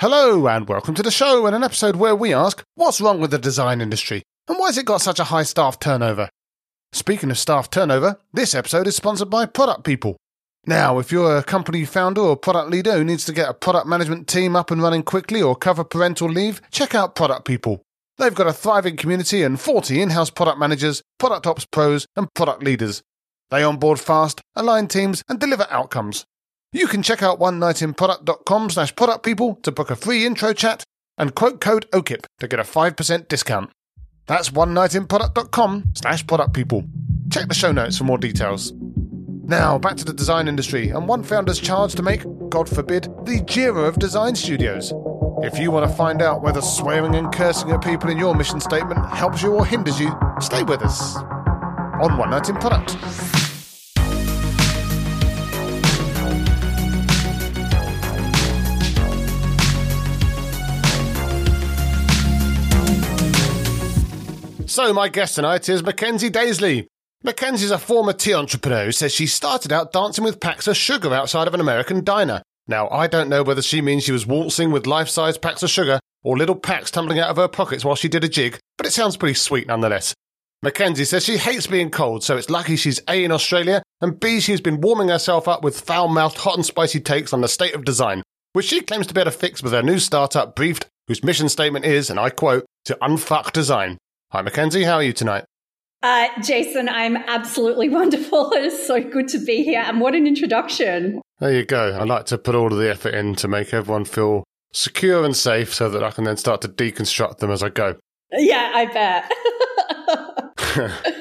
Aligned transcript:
Hello, 0.00 0.46
and 0.46 0.68
welcome 0.68 0.94
to 0.94 1.02
the 1.02 1.10
show 1.10 1.44
and 1.46 1.56
an 1.56 1.64
episode 1.64 1.96
where 1.96 2.14
we 2.14 2.32
ask 2.32 2.62
what's 2.76 3.00
wrong 3.00 3.20
with 3.20 3.32
the 3.32 3.38
design 3.38 3.80
industry 3.80 4.22
and 4.46 4.56
why 4.56 4.66
has 4.66 4.78
it 4.78 4.86
got 4.86 5.00
such 5.00 5.18
a 5.18 5.24
high 5.24 5.42
staff 5.42 5.80
turnover? 5.80 6.28
Speaking 6.92 7.32
of 7.32 7.38
staff 7.38 7.68
turnover, 7.68 8.16
this 8.32 8.54
episode 8.54 8.86
is 8.86 8.94
sponsored 8.94 9.28
by 9.28 9.44
Product 9.44 9.82
People. 9.82 10.16
Now, 10.64 11.00
if 11.00 11.10
you're 11.10 11.38
a 11.38 11.42
company 11.42 11.84
founder 11.84 12.20
or 12.20 12.36
product 12.36 12.70
leader 12.70 12.92
who 12.92 13.02
needs 13.02 13.24
to 13.24 13.32
get 13.32 13.48
a 13.48 13.54
product 13.54 13.88
management 13.88 14.28
team 14.28 14.54
up 14.54 14.70
and 14.70 14.80
running 14.80 15.02
quickly 15.02 15.42
or 15.42 15.56
cover 15.56 15.82
parental 15.82 16.28
leave, 16.28 16.62
check 16.70 16.94
out 16.94 17.16
Product 17.16 17.44
People. 17.44 17.82
They've 18.18 18.32
got 18.32 18.46
a 18.46 18.52
thriving 18.52 18.96
community 18.96 19.42
and 19.42 19.58
40 19.58 20.00
in 20.00 20.10
house 20.10 20.30
product 20.30 20.60
managers, 20.60 21.02
product 21.18 21.44
ops 21.44 21.66
pros, 21.66 22.06
and 22.14 22.32
product 22.34 22.62
leaders. 22.62 23.02
They 23.50 23.64
onboard 23.64 23.98
fast, 23.98 24.42
align 24.54 24.86
teams, 24.86 25.24
and 25.28 25.40
deliver 25.40 25.66
outcomes. 25.70 26.24
You 26.72 26.86
can 26.86 27.02
check 27.02 27.22
out 27.22 27.40
onenightinproduct.com 27.40 28.70
slash 28.70 28.94
product 28.94 29.24
people 29.24 29.54
to 29.62 29.72
book 29.72 29.90
a 29.90 29.96
free 29.96 30.26
intro 30.26 30.52
chat 30.52 30.84
and 31.16 31.34
quote 31.34 31.60
code 31.60 31.90
OKIP 31.92 32.26
to 32.40 32.48
get 32.48 32.60
a 32.60 32.62
5% 32.62 33.28
discount. 33.28 33.70
That's 34.26 34.50
onenightinproduct.com 34.50 35.92
slash 35.94 36.26
product 36.26 36.52
people. 36.52 36.84
Check 37.30 37.48
the 37.48 37.54
show 37.54 37.72
notes 37.72 37.96
for 37.96 38.04
more 38.04 38.18
details. 38.18 38.74
Now, 39.44 39.78
back 39.78 39.96
to 39.96 40.04
the 40.04 40.12
design 40.12 40.46
industry 40.46 40.90
and 40.90 41.08
one 41.08 41.22
founder's 41.22 41.58
charge 41.58 41.94
to 41.94 42.02
make, 42.02 42.22
God 42.50 42.68
forbid, 42.68 43.04
the 43.24 43.40
Jira 43.46 43.88
of 43.88 43.98
design 43.98 44.34
studios. 44.34 44.92
If 45.42 45.58
you 45.58 45.70
want 45.70 45.90
to 45.90 45.96
find 45.96 46.20
out 46.20 46.42
whether 46.42 46.60
swearing 46.60 47.14
and 47.14 47.32
cursing 47.32 47.70
at 47.70 47.82
people 47.82 48.10
in 48.10 48.18
your 48.18 48.34
mission 48.34 48.60
statement 48.60 49.06
helps 49.08 49.42
you 49.42 49.54
or 49.54 49.64
hinders 49.64 49.98
you, 49.98 50.14
stay 50.40 50.64
with 50.64 50.82
us 50.82 51.16
on 51.16 52.18
One 52.18 52.28
Night 52.28 52.50
in 52.50 52.56
Product. 52.56 53.57
So, 64.68 64.92
my 64.92 65.08
guest 65.08 65.36
tonight 65.36 65.66
is 65.70 65.82
Mackenzie 65.82 66.28
Daisley. 66.28 66.88
Mackenzie's 67.24 67.70
a 67.70 67.78
former 67.78 68.12
tea 68.12 68.34
entrepreneur 68.34 68.84
who 68.84 68.92
says 68.92 69.14
she 69.14 69.26
started 69.26 69.72
out 69.72 69.92
dancing 69.92 70.24
with 70.24 70.40
packs 70.40 70.68
of 70.68 70.76
sugar 70.76 71.14
outside 71.14 71.48
of 71.48 71.54
an 71.54 71.60
American 71.60 72.04
diner. 72.04 72.42
Now, 72.66 72.86
I 72.90 73.06
don't 73.06 73.30
know 73.30 73.42
whether 73.42 73.62
she 73.62 73.80
means 73.80 74.04
she 74.04 74.12
was 74.12 74.26
waltzing 74.26 74.70
with 74.70 74.86
life 74.86 75.08
size 75.08 75.38
packs 75.38 75.62
of 75.62 75.70
sugar 75.70 76.00
or 76.22 76.36
little 76.36 76.54
packs 76.54 76.90
tumbling 76.90 77.18
out 77.18 77.30
of 77.30 77.38
her 77.38 77.48
pockets 77.48 77.82
while 77.82 77.96
she 77.96 78.10
did 78.10 78.24
a 78.24 78.28
jig, 78.28 78.58
but 78.76 78.86
it 78.86 78.92
sounds 78.92 79.16
pretty 79.16 79.32
sweet 79.32 79.66
nonetheless. 79.66 80.12
Mackenzie 80.62 81.06
says 81.06 81.24
she 81.24 81.38
hates 81.38 81.66
being 81.66 81.88
cold, 81.88 82.22
so 82.22 82.36
it's 82.36 82.50
lucky 82.50 82.76
she's 82.76 83.00
A 83.08 83.24
in 83.24 83.32
Australia, 83.32 83.82
and 84.02 84.20
B 84.20 84.38
she's 84.38 84.60
been 84.60 84.82
warming 84.82 85.08
herself 85.08 85.48
up 85.48 85.64
with 85.64 85.80
foul 85.80 86.08
mouthed 86.08 86.36
hot 86.36 86.56
and 86.56 86.66
spicy 86.66 87.00
takes 87.00 87.32
on 87.32 87.40
the 87.40 87.48
state 87.48 87.74
of 87.74 87.86
design, 87.86 88.22
which 88.52 88.66
she 88.66 88.82
claims 88.82 89.06
to 89.06 89.14
be 89.14 89.22
able 89.22 89.30
to 89.30 89.38
fix 89.38 89.62
with 89.62 89.72
her 89.72 89.82
new 89.82 89.98
startup 89.98 90.54
Brieft, 90.54 90.84
whose 91.06 91.24
mission 91.24 91.48
statement 91.48 91.86
is, 91.86 92.10
and 92.10 92.20
I 92.20 92.28
quote, 92.28 92.66
to 92.84 92.98
unfuck 93.00 93.52
design. 93.52 93.96
Hi, 94.30 94.42
Mackenzie. 94.42 94.84
How 94.84 94.96
are 94.96 95.02
you 95.02 95.14
tonight? 95.14 95.46
Uh, 96.02 96.28
Jason, 96.42 96.86
I'm 96.86 97.16
absolutely 97.16 97.88
wonderful. 98.00 98.52
It 98.52 98.64
is 98.64 98.86
so 98.86 99.02
good 99.02 99.26
to 99.28 99.38
be 99.38 99.62
here. 99.62 99.80
And 99.80 100.02
what 100.02 100.14
an 100.14 100.26
introduction. 100.26 101.22
There 101.40 101.54
you 101.54 101.64
go. 101.64 101.96
I 101.98 102.04
like 102.04 102.26
to 102.26 102.36
put 102.36 102.54
all 102.54 102.70
of 102.70 102.78
the 102.78 102.90
effort 102.90 103.14
in 103.14 103.36
to 103.36 103.48
make 103.48 103.72
everyone 103.72 104.04
feel 104.04 104.44
secure 104.70 105.24
and 105.24 105.34
safe 105.34 105.72
so 105.72 105.88
that 105.88 106.04
I 106.04 106.10
can 106.10 106.24
then 106.24 106.36
start 106.36 106.60
to 106.60 106.68
deconstruct 106.68 107.38
them 107.38 107.50
as 107.50 107.62
I 107.62 107.70
go. 107.70 107.96
Yeah, 108.32 108.70
I 108.74 108.84
bet. 108.84 109.32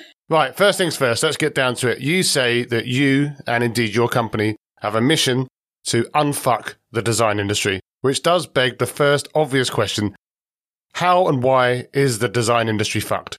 right, 0.29 0.53
first 0.53 0.77
things 0.77 0.97
first, 0.97 1.23
let's 1.23 1.37
get 1.37 1.55
down 1.55 1.75
to 1.75 1.87
it. 1.87 2.01
You 2.01 2.23
say 2.23 2.65
that 2.65 2.87
you, 2.87 3.31
and 3.47 3.63
indeed 3.63 3.95
your 3.95 4.09
company, 4.09 4.57
have 4.81 4.95
a 4.95 5.01
mission 5.01 5.47
to 5.85 6.03
unfuck 6.13 6.75
the 6.91 7.01
design 7.01 7.39
industry, 7.39 7.79
which 8.01 8.21
does 8.21 8.47
beg 8.47 8.79
the 8.79 8.85
first 8.85 9.29
obvious 9.33 9.69
question 9.69 10.13
how 10.97 11.27
and 11.27 11.43
why 11.43 11.85
is 11.93 12.17
the 12.17 12.27
design 12.27 12.67
industry 12.67 12.99
fucked? 12.99 13.37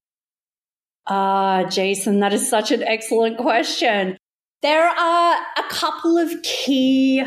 Ah, 1.09 1.63
uh, 1.63 1.69
Jason, 1.69 2.21
that 2.21 2.33
is 2.33 2.49
such 2.49 2.71
an 2.71 2.85
excellent 2.85 3.37
question. 3.37 4.17
There 4.63 4.87
are 4.87 5.37
a 5.57 5.63
couple 5.69 6.17
of 6.19 6.31
key, 6.45 7.25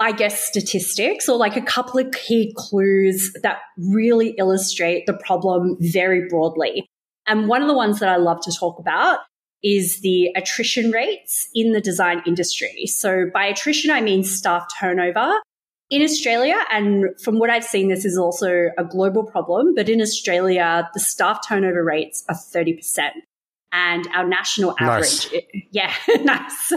I 0.00 0.12
guess, 0.12 0.42
statistics 0.42 1.28
or 1.28 1.36
like 1.36 1.58
a 1.58 1.60
couple 1.60 2.00
of 2.00 2.12
key 2.12 2.54
clues 2.56 3.30
that 3.42 3.58
really 3.76 4.34
illustrate 4.38 5.04
the 5.04 5.12
problem 5.12 5.76
very 5.80 6.28
broadly. 6.30 6.86
And 7.26 7.46
one 7.46 7.60
of 7.60 7.68
the 7.68 7.74
ones 7.74 8.00
that 8.00 8.08
I 8.08 8.16
love 8.16 8.40
to 8.44 8.52
talk 8.58 8.78
about 8.78 9.18
is 9.62 10.00
the 10.00 10.30
attrition 10.34 10.92
rates 10.92 11.46
in 11.54 11.72
the 11.72 11.80
design 11.80 12.22
industry. 12.26 12.86
So 12.86 13.26
by 13.34 13.44
attrition, 13.44 13.90
I 13.90 14.00
mean 14.00 14.24
staff 14.24 14.66
turnover 14.80 15.30
in 15.92 16.00
Australia, 16.00 16.56
and 16.72 17.04
from 17.22 17.38
what 17.38 17.50
I've 17.50 17.64
seen, 17.64 17.88
this 17.88 18.06
is 18.06 18.16
also 18.16 18.70
a 18.78 18.84
global 18.84 19.24
problem, 19.24 19.74
but 19.74 19.90
in 19.90 20.00
Australia, 20.00 20.88
the 20.94 21.00
staff 21.00 21.46
turnover 21.46 21.84
rates 21.84 22.24
are 22.30 22.34
30%. 22.34 23.10
And 23.74 24.08
our 24.14 24.26
national 24.26 24.74
average, 24.80 25.30
nice. 25.32 25.44
yeah, 25.70 25.92
nice. 26.22 26.68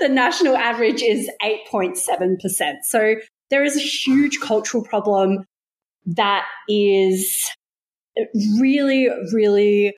the 0.00 0.08
national 0.08 0.56
average 0.56 1.02
is 1.02 1.28
8.7%. 1.42 2.36
So 2.84 3.16
there 3.50 3.64
is 3.64 3.76
a 3.76 3.80
huge 3.80 4.38
cultural 4.38 4.84
problem 4.84 5.44
that 6.06 6.46
is 6.68 7.50
really, 8.60 9.08
really 9.32 9.96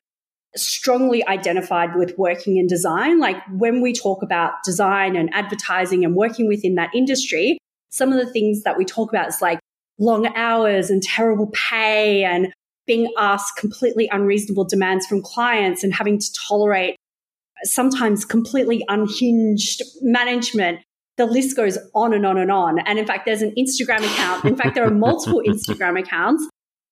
strongly 0.57 1.27
identified 1.27 1.95
with 1.95 2.17
working 2.17 2.57
in 2.57 2.67
design. 2.69 3.21
Like 3.21 3.37
when 3.53 3.83
we 3.83 3.93
talk 3.93 4.23
about 4.23 4.53
design 4.65 5.15
and 5.15 5.29
advertising 5.35 6.07
and 6.07 6.15
working 6.15 6.49
within 6.49 6.77
that 6.77 6.91
industry, 6.95 7.59
some 7.95 8.13
of 8.13 8.19
the 8.19 8.31
things 8.33 8.65
that 8.65 8.77
we 8.77 8.85
talk 8.85 9.09
about 9.09 9.29
is 9.29 9.41
like 9.41 9.61
long 10.01 10.27
hours 10.35 10.91
and 10.91 11.01
terrible 11.01 11.49
pay 11.53 12.25
and 12.25 12.53
being 12.89 13.11
asked 13.17 13.57
completely 13.57 14.09
unreasonable 14.11 14.65
demands 14.65 15.07
from 15.07 15.23
clients 15.23 15.85
and 15.85 15.95
having 15.95 16.19
to 16.19 16.27
tolerate 16.49 16.97
sometimes 17.63 18.25
completely 18.25 18.85
unhinged 18.89 19.81
management. 20.03 20.81
The 21.19 21.27
list 21.27 21.57
goes 21.57 21.79
on 21.95 22.13
and 22.13 22.27
on 22.27 22.37
and 22.37 22.51
on. 22.51 22.81
And 22.81 22.99
in 22.99 23.07
fact, 23.07 23.27
there's 23.27 23.43
an 23.43 23.55
Instagram 23.57 24.05
account. 24.05 24.45
In 24.45 24.57
fact, 24.57 24.75
there 24.75 24.85
are 24.85 24.91
multiple 24.91 25.41
Instagram 25.47 25.97
accounts 25.97 26.49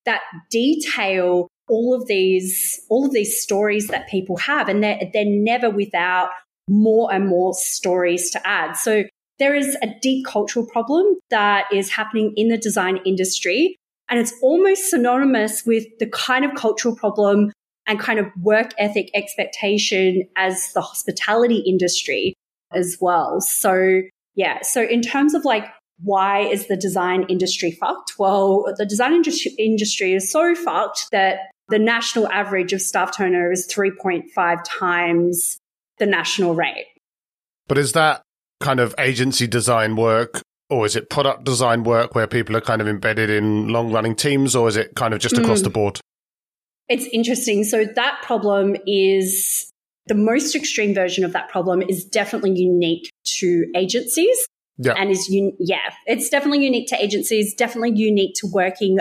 that 0.06 0.20
detail 0.50 1.48
all 1.68 1.94
of 2.00 2.06
these, 2.06 2.80
all 2.88 3.04
of 3.04 3.12
these 3.12 3.42
stories 3.42 3.88
that 3.88 4.08
people 4.08 4.36
have. 4.36 4.68
And 4.68 4.84
they're, 4.84 5.00
they're 5.12 5.24
never 5.26 5.68
without 5.68 6.30
more 6.68 7.12
and 7.12 7.26
more 7.26 7.54
stories 7.54 8.30
to 8.30 8.46
add. 8.46 8.74
So 8.74 9.02
there 9.38 9.54
is 9.54 9.76
a 9.82 9.88
deep 10.00 10.26
cultural 10.26 10.66
problem 10.66 11.16
that 11.30 11.64
is 11.72 11.90
happening 11.90 12.32
in 12.36 12.48
the 12.48 12.58
design 12.58 12.98
industry. 13.04 13.76
And 14.08 14.20
it's 14.20 14.34
almost 14.42 14.90
synonymous 14.90 15.64
with 15.64 15.86
the 15.98 16.06
kind 16.06 16.44
of 16.44 16.54
cultural 16.54 16.94
problem 16.94 17.52
and 17.86 17.98
kind 17.98 18.18
of 18.18 18.26
work 18.40 18.72
ethic 18.78 19.10
expectation 19.14 20.28
as 20.36 20.72
the 20.72 20.80
hospitality 20.80 21.58
industry 21.58 22.34
as 22.72 22.98
well. 23.00 23.40
So, 23.40 24.02
yeah. 24.34 24.62
So, 24.62 24.82
in 24.82 25.02
terms 25.02 25.34
of 25.34 25.44
like, 25.44 25.66
why 26.02 26.40
is 26.40 26.66
the 26.66 26.76
design 26.76 27.24
industry 27.28 27.70
fucked? 27.70 28.14
Well, 28.18 28.64
the 28.76 28.86
design 28.86 29.12
industry, 29.12 30.14
is 30.14 30.30
so 30.30 30.54
fucked 30.54 31.06
that 31.12 31.50
the 31.68 31.78
national 31.78 32.28
average 32.28 32.72
of 32.72 32.82
staff 32.82 33.16
turnover 33.16 33.52
is 33.52 33.68
3.5 33.68 34.58
times 34.66 35.58
the 35.98 36.06
national 36.06 36.54
rate. 36.54 36.86
But 37.68 37.78
is 37.78 37.92
that 37.92 38.22
kind 38.62 38.80
of 38.80 38.94
agency 38.98 39.46
design 39.46 39.96
work 39.96 40.40
or 40.70 40.86
is 40.86 40.96
it 40.96 41.10
product 41.10 41.44
design 41.44 41.82
work 41.84 42.14
where 42.14 42.26
people 42.26 42.56
are 42.56 42.60
kind 42.62 42.80
of 42.80 42.88
embedded 42.88 43.28
in 43.28 43.68
long 43.68 43.92
running 43.92 44.16
teams 44.16 44.56
or 44.56 44.68
is 44.68 44.76
it 44.76 44.94
kind 44.96 45.12
of 45.12 45.20
just 45.20 45.36
across 45.36 45.60
mm. 45.60 45.64
the 45.64 45.70
board? 45.70 46.00
It's 46.88 47.04
interesting. 47.12 47.64
So 47.64 47.84
that 47.84 48.20
problem 48.22 48.76
is 48.86 49.70
the 50.06 50.14
most 50.14 50.56
extreme 50.56 50.94
version 50.94 51.24
of 51.24 51.32
that 51.34 51.48
problem 51.48 51.82
is 51.82 52.04
definitely 52.04 52.52
unique 52.52 53.10
to 53.38 53.66
agencies. 53.76 54.46
Yeah. 54.78 54.94
And 54.96 55.10
is 55.10 55.28
un- 55.30 55.56
yeah, 55.58 55.92
it's 56.06 56.30
definitely 56.30 56.64
unique 56.64 56.88
to 56.88 57.02
agencies, 57.02 57.54
definitely 57.54 57.92
unique 57.94 58.34
to 58.36 58.46
working 58.46 58.98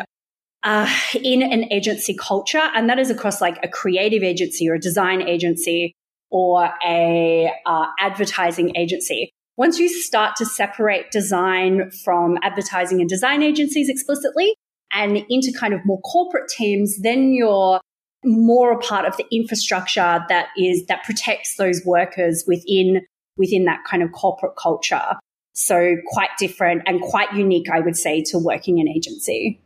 uh, 0.63 0.93
in 1.23 1.41
an 1.41 1.71
agency 1.71 2.15
culture. 2.15 2.69
And 2.75 2.89
that 2.89 2.99
is 2.99 3.09
across 3.09 3.41
like 3.41 3.57
a 3.63 3.67
creative 3.67 4.23
agency 4.23 4.69
or 4.69 4.75
a 4.75 4.79
design 4.79 5.21
agency 5.21 5.93
or 6.29 6.69
a 6.85 7.51
uh, 7.65 7.85
advertising 7.99 8.75
agency. 8.75 9.31
Once 9.57 9.80
you 9.80 9.89
start 9.89 10.36
to 10.36 10.45
separate 10.45 11.12
design 11.12 11.92
from 12.03 12.38
advertising 12.42 13.00
and 13.00 13.09
design 13.09 13.44
agencies 13.44 13.89
explicitly 13.89 14.56
and 14.92 15.18
into 15.30 15.51
kind 15.57 15.74
of 15.74 15.80
more 15.86 16.00
corporate 16.01 16.50
teams, 16.50 16.98
then 17.01 17.33
you're 17.33 17.80
more 18.24 18.71
a 18.71 18.80
part 18.80 19.06
of 19.06 19.18
the 19.18 19.25
infrastructure 19.31 20.24
that 20.30 20.48
is 20.57 20.86
that 20.88 21.03
protects 21.03 21.56
those 21.56 21.81
workers 21.86 22.44
within 22.48 23.01
within 23.38 23.65
that 23.65 23.80
kind 23.89 24.03
of 24.03 24.12
corporate 24.12 24.56
culture. 24.56 25.15
So 25.53 25.95
quite 26.07 26.30
different 26.38 26.83
and 26.86 27.01
quite 27.01 27.33
unique, 27.33 27.69
I 27.69 27.80
would 27.80 27.98
say, 27.98 28.21
to 28.27 28.38
working 28.38 28.77
in 28.77 28.88
agency. 28.88 29.62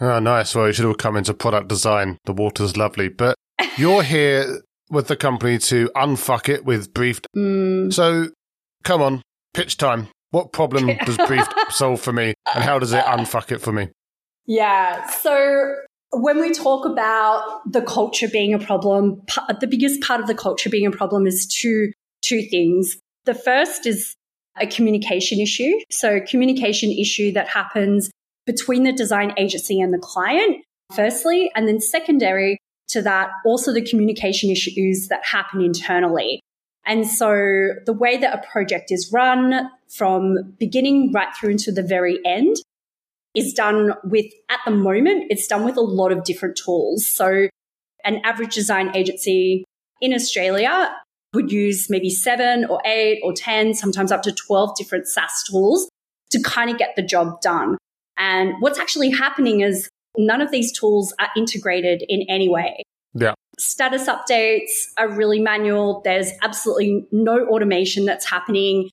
Oh, 0.00 0.18
nice. 0.20 0.54
Well, 0.54 0.68
you 0.68 0.72
should 0.72 0.84
all 0.84 0.94
come 0.94 1.16
into 1.16 1.34
product 1.34 1.68
design. 1.68 2.18
The 2.24 2.32
water's 2.32 2.76
lovely. 2.76 3.08
But 3.08 3.34
you're 3.76 4.02
here 4.04 4.62
with 4.90 5.08
the 5.08 5.16
company 5.16 5.58
to 5.58 5.90
unfuck 5.96 6.48
it 6.48 6.64
with 6.64 6.94
Brieft. 6.94 7.26
Mm. 7.36 7.92
So 7.92 8.28
Come 8.88 9.02
on, 9.02 9.20
pitch 9.52 9.76
time. 9.76 10.08
What 10.30 10.52
problem 10.52 10.86
does 11.04 11.18
Brieft 11.18 11.52
solve 11.72 12.00
for 12.00 12.10
me, 12.10 12.32
and 12.54 12.64
how 12.64 12.78
does 12.78 12.94
it 12.94 13.04
unfuck 13.04 13.52
it 13.52 13.60
for 13.60 13.70
me? 13.70 13.90
Yeah. 14.46 15.06
So 15.10 15.74
when 16.12 16.40
we 16.40 16.54
talk 16.54 16.86
about 16.86 17.60
the 17.70 17.82
culture 17.82 18.28
being 18.28 18.54
a 18.54 18.58
problem, 18.58 19.20
the 19.60 19.66
biggest 19.66 20.00
part 20.00 20.22
of 20.22 20.26
the 20.26 20.34
culture 20.34 20.70
being 20.70 20.86
a 20.86 20.90
problem 20.90 21.26
is 21.26 21.46
two 21.46 21.92
two 22.22 22.40
things. 22.40 22.96
The 23.26 23.34
first 23.34 23.84
is 23.84 24.14
a 24.58 24.66
communication 24.66 25.38
issue. 25.38 25.72
So 25.90 26.20
communication 26.22 26.90
issue 26.90 27.30
that 27.32 27.46
happens 27.46 28.10
between 28.46 28.84
the 28.84 28.92
design 28.92 29.34
agency 29.36 29.82
and 29.82 29.92
the 29.92 29.98
client, 29.98 30.64
firstly, 30.96 31.50
and 31.54 31.68
then 31.68 31.78
secondary 31.78 32.56
to 32.88 33.02
that, 33.02 33.28
also 33.44 33.70
the 33.70 33.84
communication 33.84 34.48
issues 34.48 35.08
that 35.08 35.26
happen 35.26 35.60
internally. 35.60 36.40
And 36.88 37.06
so 37.06 37.28
the 37.84 37.92
way 37.92 38.16
that 38.16 38.34
a 38.34 38.50
project 38.50 38.90
is 38.90 39.10
run 39.12 39.70
from 39.88 40.54
beginning 40.58 41.12
right 41.12 41.28
through 41.38 41.50
into 41.50 41.70
the 41.70 41.82
very 41.82 42.18
end 42.24 42.56
is 43.34 43.52
done 43.52 43.92
with, 44.04 44.24
at 44.50 44.60
the 44.64 44.70
moment, 44.70 45.26
it's 45.28 45.46
done 45.46 45.64
with 45.64 45.76
a 45.76 45.82
lot 45.82 46.12
of 46.12 46.24
different 46.24 46.56
tools. 46.56 47.06
So 47.06 47.48
an 48.04 48.20
average 48.24 48.54
design 48.54 48.96
agency 48.96 49.64
in 50.00 50.14
Australia 50.14 50.90
would 51.34 51.52
use 51.52 51.90
maybe 51.90 52.08
seven 52.08 52.64
or 52.64 52.80
eight 52.86 53.20
or 53.22 53.34
10, 53.34 53.74
sometimes 53.74 54.10
up 54.10 54.22
to 54.22 54.32
12 54.32 54.76
different 54.78 55.06
SaaS 55.06 55.44
tools 55.48 55.90
to 56.30 56.42
kind 56.42 56.70
of 56.70 56.78
get 56.78 56.96
the 56.96 57.02
job 57.02 57.42
done. 57.42 57.76
And 58.16 58.54
what's 58.60 58.78
actually 58.78 59.10
happening 59.10 59.60
is 59.60 59.90
none 60.16 60.40
of 60.40 60.50
these 60.50 60.72
tools 60.72 61.14
are 61.20 61.28
integrated 61.36 62.02
in 62.08 62.24
any 62.30 62.48
way. 62.48 62.82
Yeah. 63.12 63.34
Status 63.58 64.08
updates 64.08 64.70
are 64.96 65.10
really 65.10 65.40
manual. 65.40 66.00
There's 66.04 66.30
absolutely 66.42 67.06
no 67.10 67.46
automation 67.46 68.04
that's 68.04 68.28
happening. 68.28 68.90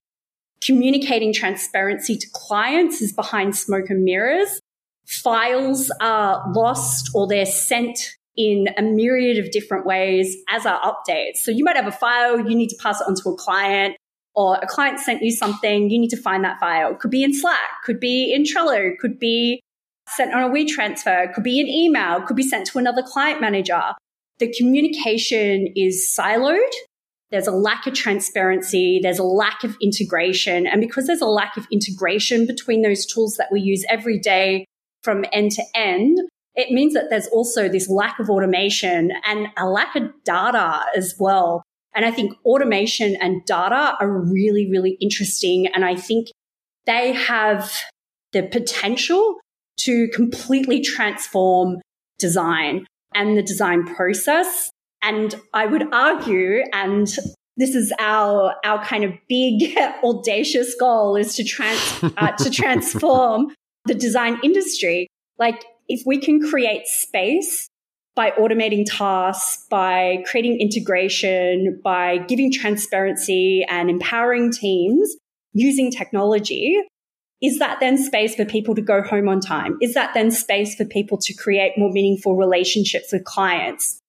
Communicating 0.64 1.32
transparency 1.32 2.16
to 2.16 2.26
clients 2.32 3.00
is 3.00 3.12
behind 3.12 3.56
smoke 3.56 3.90
and 3.90 4.02
mirrors. 4.04 4.60
Files 5.06 5.90
are 6.00 6.42
lost 6.52 7.10
or 7.14 7.28
they're 7.28 7.46
sent 7.46 8.16
in 8.36 8.68
a 8.76 8.82
myriad 8.82 9.38
of 9.38 9.50
different 9.50 9.86
ways 9.86 10.36
as 10.50 10.66
are 10.66 10.80
updates. 10.80 11.36
So 11.36 11.50
you 11.50 11.64
might 11.64 11.76
have 11.76 11.86
a 11.86 11.92
file, 11.92 12.38
you 12.38 12.56
need 12.56 12.68
to 12.68 12.76
pass 12.82 13.00
it 13.00 13.06
on 13.06 13.14
to 13.14 13.30
a 13.30 13.36
client, 13.36 13.96
or 14.34 14.56
a 14.56 14.66
client 14.66 14.98
sent 15.00 15.22
you 15.22 15.30
something, 15.30 15.90
you 15.90 15.98
need 15.98 16.10
to 16.10 16.20
find 16.20 16.44
that 16.44 16.60
file. 16.60 16.94
Could 16.94 17.10
be 17.10 17.24
in 17.24 17.32
Slack, 17.34 17.82
could 17.84 17.98
be 17.98 18.32
in 18.34 18.42
Trello, 18.42 18.96
could 18.98 19.18
be 19.18 19.62
sent 20.08 20.34
on 20.34 20.42
a 20.42 20.48
WeTransfer, 20.50 21.32
could 21.32 21.44
be 21.44 21.60
an 21.60 21.66
email, 21.66 22.20
could 22.20 22.36
be 22.36 22.42
sent 22.42 22.66
to 22.68 22.78
another 22.78 23.02
client 23.02 23.40
manager. 23.40 23.82
The 24.38 24.52
communication 24.56 25.72
is 25.74 26.14
siloed. 26.16 26.58
There's 27.30 27.46
a 27.46 27.52
lack 27.52 27.86
of 27.86 27.94
transparency. 27.94 29.00
There's 29.02 29.18
a 29.18 29.24
lack 29.24 29.64
of 29.64 29.76
integration. 29.80 30.66
And 30.66 30.80
because 30.80 31.06
there's 31.06 31.22
a 31.22 31.26
lack 31.26 31.56
of 31.56 31.66
integration 31.72 32.46
between 32.46 32.82
those 32.82 33.04
tools 33.04 33.36
that 33.36 33.48
we 33.50 33.60
use 33.60 33.84
every 33.88 34.18
day 34.18 34.66
from 35.02 35.24
end 35.32 35.52
to 35.52 35.62
end, 35.74 36.18
it 36.54 36.70
means 36.70 36.94
that 36.94 37.10
there's 37.10 37.26
also 37.28 37.68
this 37.68 37.88
lack 37.88 38.18
of 38.18 38.30
automation 38.30 39.12
and 39.26 39.48
a 39.56 39.66
lack 39.66 39.96
of 39.96 40.04
data 40.24 40.84
as 40.96 41.14
well. 41.18 41.62
And 41.94 42.04
I 42.04 42.10
think 42.10 42.32
automation 42.44 43.16
and 43.20 43.44
data 43.44 43.96
are 44.00 44.10
really, 44.10 44.70
really 44.70 44.96
interesting. 45.00 45.66
And 45.66 45.84
I 45.84 45.96
think 45.96 46.28
they 46.84 47.12
have 47.12 47.72
the 48.32 48.44
potential 48.44 49.36
to 49.80 50.08
completely 50.08 50.80
transform 50.80 51.76
design 52.18 52.86
and 53.16 53.36
the 53.36 53.42
design 53.42 53.84
process. 53.84 54.70
And 55.02 55.34
I 55.52 55.66
would 55.66 55.92
argue, 55.92 56.62
and 56.72 57.08
this 57.56 57.74
is 57.74 57.92
our 57.98 58.54
our 58.64 58.84
kind 58.84 59.02
of 59.02 59.12
big 59.28 59.76
audacious 60.04 60.74
goal 60.78 61.16
is 61.16 61.34
to 61.36 61.44
trans 61.44 62.04
uh, 62.16 62.32
to 62.38 62.50
transform 62.50 63.54
the 63.86 63.94
design 63.94 64.38
industry. 64.44 65.08
Like 65.38 65.64
if 65.88 66.02
we 66.06 66.20
can 66.20 66.40
create 66.40 66.86
space 66.86 67.68
by 68.14 68.30
automating 68.32 68.84
tasks, 68.86 69.66
by 69.68 70.24
creating 70.26 70.58
integration, 70.60 71.80
by 71.84 72.18
giving 72.18 72.50
transparency 72.50 73.64
and 73.68 73.90
empowering 73.90 74.50
teams 74.50 75.14
using 75.52 75.90
technology, 75.90 76.76
is 77.42 77.58
that 77.58 77.80
then 77.80 77.98
space 77.98 78.34
for 78.34 78.44
people 78.44 78.74
to 78.74 78.82
go 78.82 79.02
home 79.02 79.28
on 79.28 79.40
time? 79.40 79.76
Is 79.82 79.94
that 79.94 80.14
then 80.14 80.30
space 80.30 80.74
for 80.74 80.84
people 80.84 81.18
to 81.18 81.34
create 81.34 81.72
more 81.76 81.90
meaningful 81.90 82.36
relationships 82.36 83.12
with 83.12 83.24
clients? 83.24 84.00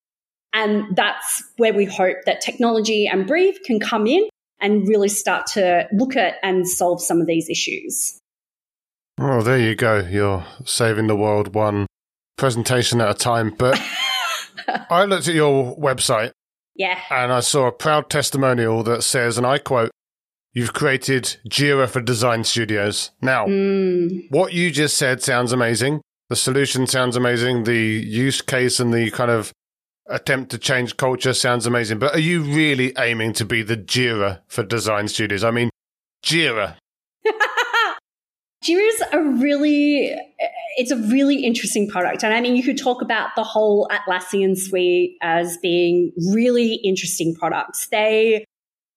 And 0.53 0.95
that's 0.95 1.43
where 1.57 1.73
we 1.73 1.85
hope 1.85 2.17
that 2.25 2.41
technology 2.41 3.07
and 3.07 3.27
Brieft 3.27 3.63
can 3.65 3.79
come 3.79 4.07
in 4.07 4.27
and 4.59 4.87
really 4.87 5.09
start 5.09 5.45
to 5.47 5.87
look 5.91 6.15
at 6.15 6.35
and 6.41 6.67
solve 6.67 7.01
some 7.01 7.21
of 7.21 7.27
these 7.27 7.49
issues. 7.49 8.19
Well, 9.17 9.41
there 9.41 9.59
you 9.59 9.75
go. 9.75 9.99
You're 9.99 10.45
saving 10.65 11.07
the 11.07 11.15
world 11.15 11.53
one 11.53 11.87
presentation 12.37 13.01
at 13.01 13.09
a 13.09 13.13
time. 13.13 13.53
But 13.55 13.79
I 14.89 15.05
looked 15.05 15.27
at 15.27 15.35
your 15.35 15.75
website. 15.75 16.31
Yeah. 16.75 16.99
And 17.09 17.33
I 17.33 17.39
saw 17.41 17.67
a 17.67 17.71
proud 17.71 18.09
testimonial 18.09 18.83
that 18.83 19.03
says, 19.03 19.37
and 19.37 19.45
I 19.45 19.57
quote, 19.57 19.91
You've 20.57 20.73
created 20.73 21.37
Jira 21.47 21.87
for 21.87 22.01
design 22.01 22.43
studios. 22.43 23.11
Now, 23.21 23.45
mm. 23.45 24.25
what 24.31 24.53
you 24.53 24.71
just 24.71 24.97
said 24.97 25.21
sounds 25.21 25.51
amazing. 25.51 26.01
The 26.29 26.35
solution 26.35 26.87
sounds 26.87 27.15
amazing. 27.15 27.65
The 27.65 27.77
use 27.77 28.41
case 28.41 28.79
and 28.79 28.91
the 28.91 29.11
kind 29.11 29.29
of 29.29 29.53
attempt 30.07 30.49
to 30.49 30.57
change 30.57 30.97
culture 30.97 31.35
sounds 31.35 31.67
amazing. 31.67 31.99
But 31.99 32.15
are 32.15 32.19
you 32.19 32.41
really 32.41 32.91
aiming 32.97 33.33
to 33.33 33.45
be 33.45 33.61
the 33.61 33.77
Jira 33.77 34.39
for 34.47 34.63
design 34.63 35.07
studios? 35.09 35.43
I 35.43 35.51
mean, 35.51 35.69
Jira. 36.25 36.77
Jira's 38.63 39.03
a 39.13 39.21
really, 39.21 40.11
it's 40.77 40.89
a 40.89 40.97
really 40.97 41.43
interesting 41.43 41.87
product. 41.87 42.23
And 42.23 42.33
I 42.33 42.41
mean, 42.41 42.55
you 42.55 42.63
could 42.63 42.79
talk 42.79 43.03
about 43.03 43.29
the 43.35 43.43
whole 43.43 43.87
Atlassian 43.91 44.57
suite 44.57 45.17
as 45.21 45.55
being 45.57 46.13
really 46.33 46.81
interesting 46.83 47.35
products. 47.35 47.89
They, 47.91 48.43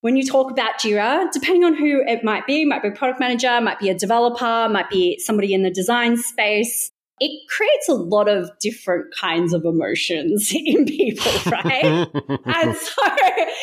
when 0.02 0.16
you 0.16 0.24
talk 0.24 0.50
about 0.50 0.78
Jira, 0.78 1.30
depending 1.32 1.64
on 1.64 1.74
who 1.74 2.02
it 2.06 2.24
might 2.24 2.46
be, 2.46 2.64
might 2.64 2.82
be 2.82 2.88
a 2.88 2.92
product 2.92 3.20
manager, 3.20 3.60
might 3.60 3.78
be 3.78 3.90
a 3.90 3.94
developer, 3.94 4.68
might 4.68 4.88
be 4.88 5.18
somebody 5.18 5.52
in 5.52 5.62
the 5.62 5.70
design 5.70 6.16
space, 6.16 6.90
it 7.20 7.46
creates 7.50 7.88
a 7.88 7.94
lot 7.94 8.28
of 8.28 8.50
different 8.60 9.14
kinds 9.14 9.52
of 9.52 9.64
emotions 9.64 10.52
in 10.54 10.86
people, 10.86 11.30
right? 11.52 11.84
and 11.84 12.76
so 12.76 13.02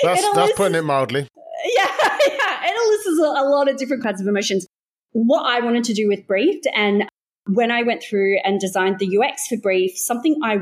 that's, 0.04 0.34
that's 0.34 0.54
putting 0.54 0.76
it 0.76 0.84
mildly. 0.84 1.28
Yeah, 1.76 1.88
yeah. 2.00 2.66
It 2.66 2.76
elicits 2.86 3.18
a 3.20 3.44
lot 3.44 3.68
of 3.68 3.78
different 3.78 4.04
kinds 4.04 4.22
of 4.22 4.28
emotions. 4.28 4.68
What 5.14 5.42
I 5.42 5.60
wanted 5.60 5.86
to 5.86 5.94
do 5.96 6.08
with 6.08 6.26
Brieft, 6.28 6.62
and 6.74 7.10
when 7.48 7.72
I 7.72 7.82
went 7.82 8.04
through 8.04 8.38
and 8.44 8.60
designed 8.60 9.00
the 9.00 9.18
UX 9.18 9.48
for 9.48 9.56
Brieft, 9.56 9.98
something 9.98 10.40
I 10.44 10.60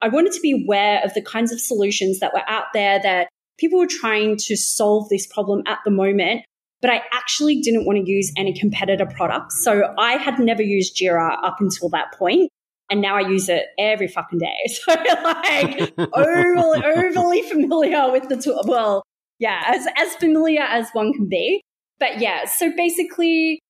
I 0.00 0.08
wanted 0.08 0.32
to 0.32 0.40
be 0.40 0.64
aware 0.64 1.02
of 1.04 1.12
the 1.12 1.20
kinds 1.20 1.52
of 1.52 1.60
solutions 1.60 2.20
that 2.20 2.32
were 2.32 2.48
out 2.48 2.64
there 2.72 2.98
that 3.02 3.28
people 3.58 3.78
were 3.78 3.86
trying 3.88 4.36
to 4.36 4.56
solve 4.56 5.08
this 5.08 5.26
problem 5.26 5.62
at 5.66 5.78
the 5.84 5.90
moment 5.90 6.42
but 6.80 6.90
I 6.90 7.02
actually 7.12 7.60
didn't 7.60 7.86
want 7.86 8.04
to 8.04 8.10
use 8.10 8.32
any 8.36 8.58
competitor 8.58 9.06
products. 9.06 9.62
So 9.64 9.94
I 9.98 10.12
had 10.12 10.38
never 10.38 10.62
used 10.62 10.96
Jira 10.96 11.36
up 11.42 11.56
until 11.60 11.88
that 11.90 12.12
point, 12.16 12.50
And 12.90 13.00
now 13.00 13.16
I 13.16 13.28
use 13.28 13.48
it 13.48 13.66
every 13.78 14.08
fucking 14.08 14.38
day. 14.38 14.56
So 14.68 14.94
like 15.24 15.92
overly, 16.14 16.84
overly 16.84 17.42
familiar 17.42 18.10
with 18.12 18.28
the 18.28 18.36
tool. 18.36 18.62
Well, 18.64 19.02
yeah, 19.38 19.62
as, 19.66 19.86
as 19.96 20.14
familiar 20.16 20.62
as 20.62 20.88
one 20.92 21.12
can 21.12 21.28
be. 21.28 21.62
But 21.98 22.20
yeah, 22.20 22.44
so 22.44 22.72
basically, 22.76 23.60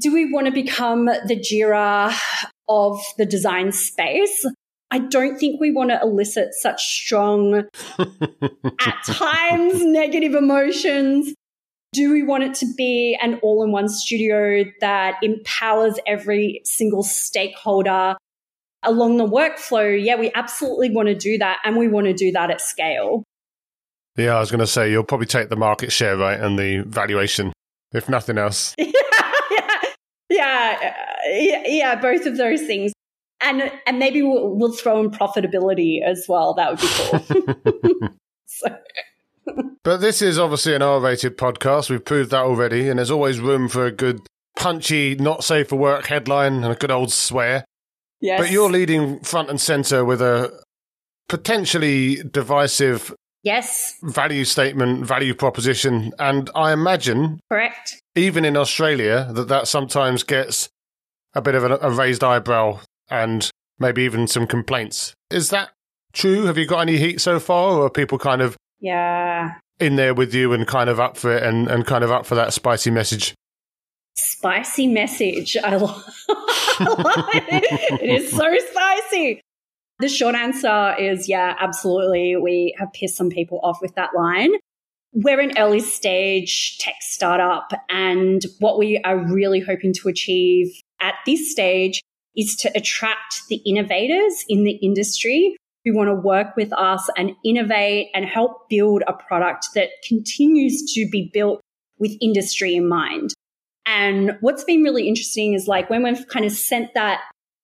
do 0.00 0.12
we 0.12 0.32
want 0.32 0.46
to 0.46 0.52
become 0.52 1.06
the 1.06 1.36
Jira 1.36 2.16
of 2.68 2.98
the 3.18 3.26
design 3.26 3.72
space? 3.72 4.46
I 4.90 5.00
don't 5.00 5.36
think 5.36 5.60
we 5.60 5.72
want 5.72 5.90
to 5.90 6.00
elicit 6.00 6.54
such 6.54 6.82
strong, 6.82 7.54
at 7.98 9.02
times, 9.04 9.84
negative 9.84 10.34
emotions 10.34 11.34
do 11.96 12.12
we 12.12 12.22
want 12.22 12.44
it 12.44 12.52
to 12.52 12.66
be 12.76 13.18
an 13.22 13.40
all 13.42 13.62
in 13.64 13.72
one 13.72 13.88
studio 13.88 14.64
that 14.82 15.14
empowers 15.22 15.98
every 16.06 16.60
single 16.62 17.02
stakeholder 17.02 18.16
along 18.82 19.16
the 19.16 19.26
workflow? 19.26 19.98
Yeah, 20.02 20.16
we 20.16 20.30
absolutely 20.34 20.90
want 20.90 21.08
to 21.08 21.14
do 21.14 21.38
that. 21.38 21.58
And 21.64 21.76
we 21.76 21.88
want 21.88 22.06
to 22.06 22.12
do 22.12 22.32
that 22.32 22.50
at 22.50 22.60
scale. 22.60 23.24
Yeah, 24.18 24.36
I 24.36 24.40
was 24.40 24.50
going 24.50 24.60
to 24.60 24.66
say, 24.66 24.90
you'll 24.90 25.04
probably 25.04 25.26
take 25.26 25.48
the 25.48 25.56
market 25.56 25.90
share, 25.90 26.18
right? 26.18 26.38
And 26.38 26.58
the 26.58 26.84
valuation, 26.86 27.52
if 27.92 28.10
nothing 28.10 28.36
else. 28.36 28.74
yeah, 28.78 28.92
yeah, 30.28 30.92
yeah, 31.28 31.62
yeah, 31.64 31.94
both 32.00 32.26
of 32.26 32.36
those 32.36 32.60
things. 32.60 32.92
And, 33.40 33.70
and 33.86 33.98
maybe 33.98 34.22
we'll, 34.22 34.54
we'll 34.54 34.72
throw 34.72 35.00
in 35.00 35.10
profitability 35.10 36.02
as 36.02 36.24
well. 36.28 36.54
That 36.54 36.70
would 36.70 36.80
be 36.80 36.88
cool. 36.88 38.08
so 38.46 38.68
but 39.84 40.00
this 40.00 40.22
is 40.22 40.38
obviously 40.38 40.74
an 40.74 40.82
R 40.82 41.00
rated 41.00 41.38
podcast. 41.38 41.90
We've 41.90 42.04
proved 42.04 42.30
that 42.30 42.42
already. 42.42 42.88
And 42.88 42.98
there's 42.98 43.10
always 43.10 43.38
room 43.38 43.68
for 43.68 43.86
a 43.86 43.92
good, 43.92 44.20
punchy, 44.58 45.14
not 45.14 45.44
safe 45.44 45.68
for 45.68 45.76
work 45.76 46.06
headline 46.06 46.64
and 46.64 46.72
a 46.72 46.74
good 46.74 46.90
old 46.90 47.12
swear. 47.12 47.64
Yes. 48.20 48.40
But 48.40 48.50
you're 48.50 48.70
leading 48.70 49.20
front 49.20 49.50
and 49.50 49.60
center 49.60 50.04
with 50.04 50.20
a 50.22 50.52
potentially 51.28 52.22
divisive 52.24 53.14
yes 53.42 53.96
value 54.02 54.44
statement, 54.44 55.06
value 55.06 55.34
proposition. 55.34 56.12
And 56.18 56.50
I 56.54 56.72
imagine 56.72 57.40
correct 57.50 58.00
even 58.16 58.44
in 58.44 58.56
Australia, 58.56 59.28
that 59.32 59.48
that 59.48 59.68
sometimes 59.68 60.22
gets 60.22 60.70
a 61.34 61.42
bit 61.42 61.54
of 61.54 61.64
a, 61.64 61.78
a 61.82 61.90
raised 61.90 62.24
eyebrow 62.24 62.80
and 63.10 63.50
maybe 63.78 64.02
even 64.02 64.26
some 64.26 64.46
complaints. 64.46 65.14
Is 65.30 65.50
that 65.50 65.70
true? 66.12 66.44
Have 66.44 66.58
you 66.58 66.66
got 66.66 66.80
any 66.80 66.96
heat 66.96 67.20
so 67.20 67.38
far, 67.38 67.78
or 67.78 67.86
are 67.86 67.90
people 67.90 68.18
kind 68.18 68.42
of 68.42 68.56
yeah 68.80 69.54
in 69.78 69.96
there 69.96 70.14
with 70.14 70.34
you 70.34 70.52
and 70.52 70.66
kind 70.66 70.88
of 70.88 70.98
up 70.98 71.16
for 71.16 71.34
it 71.36 71.42
and, 71.42 71.68
and 71.68 71.86
kind 71.86 72.02
of 72.02 72.10
up 72.10 72.26
for 72.26 72.34
that 72.34 72.52
spicy 72.52 72.90
message? 72.90 73.34
Spicy 74.16 74.86
message. 74.86 75.56
I 75.62 75.76
love, 75.76 76.04
I 76.28 76.94
love 76.98 77.28
it. 77.34 78.00
It 78.02 78.22
is 78.22 78.30
so 78.30 78.56
spicy. 78.70 79.40
The 79.98 80.08
short 80.08 80.34
answer 80.34 80.94
is 80.98 81.28
yeah, 81.28 81.54
absolutely. 81.58 82.36
We 82.36 82.74
have 82.78 82.92
pissed 82.92 83.16
some 83.16 83.30
people 83.30 83.60
off 83.62 83.78
with 83.80 83.94
that 83.94 84.10
line. 84.14 84.52
We're 85.12 85.40
an 85.40 85.56
early 85.56 85.80
stage 85.80 86.78
tech 86.78 86.96
startup, 87.00 87.70
and 87.88 88.42
what 88.58 88.78
we 88.78 89.00
are 89.04 89.16
really 89.16 89.60
hoping 89.60 89.94
to 90.02 90.08
achieve 90.08 90.68
at 91.00 91.14
this 91.24 91.50
stage 91.50 92.02
is 92.36 92.56
to 92.56 92.70
attract 92.74 93.42
the 93.48 93.56
innovators 93.66 94.44
in 94.48 94.64
the 94.64 94.72
industry 94.72 95.56
who 95.84 95.94
want 95.94 96.08
to 96.08 96.14
work 96.14 96.56
with 96.56 96.72
us 96.72 97.08
and 97.16 97.32
innovate 97.44 98.08
and 98.14 98.24
help 98.24 98.68
build 98.68 99.02
a 99.06 99.12
product 99.12 99.68
that 99.74 99.88
continues 100.06 100.82
to 100.94 101.08
be 101.10 101.30
built 101.32 101.60
with 101.98 102.12
industry 102.20 102.74
in 102.74 102.88
mind. 102.88 103.30
And 103.86 104.36
what's 104.40 104.64
been 104.64 104.82
really 104.82 105.08
interesting 105.08 105.54
is 105.54 105.68
like 105.68 105.88
when 105.88 106.02
we've 106.02 106.26
kind 106.26 106.44
of 106.44 106.52
sent 106.52 106.92
that 106.94 107.20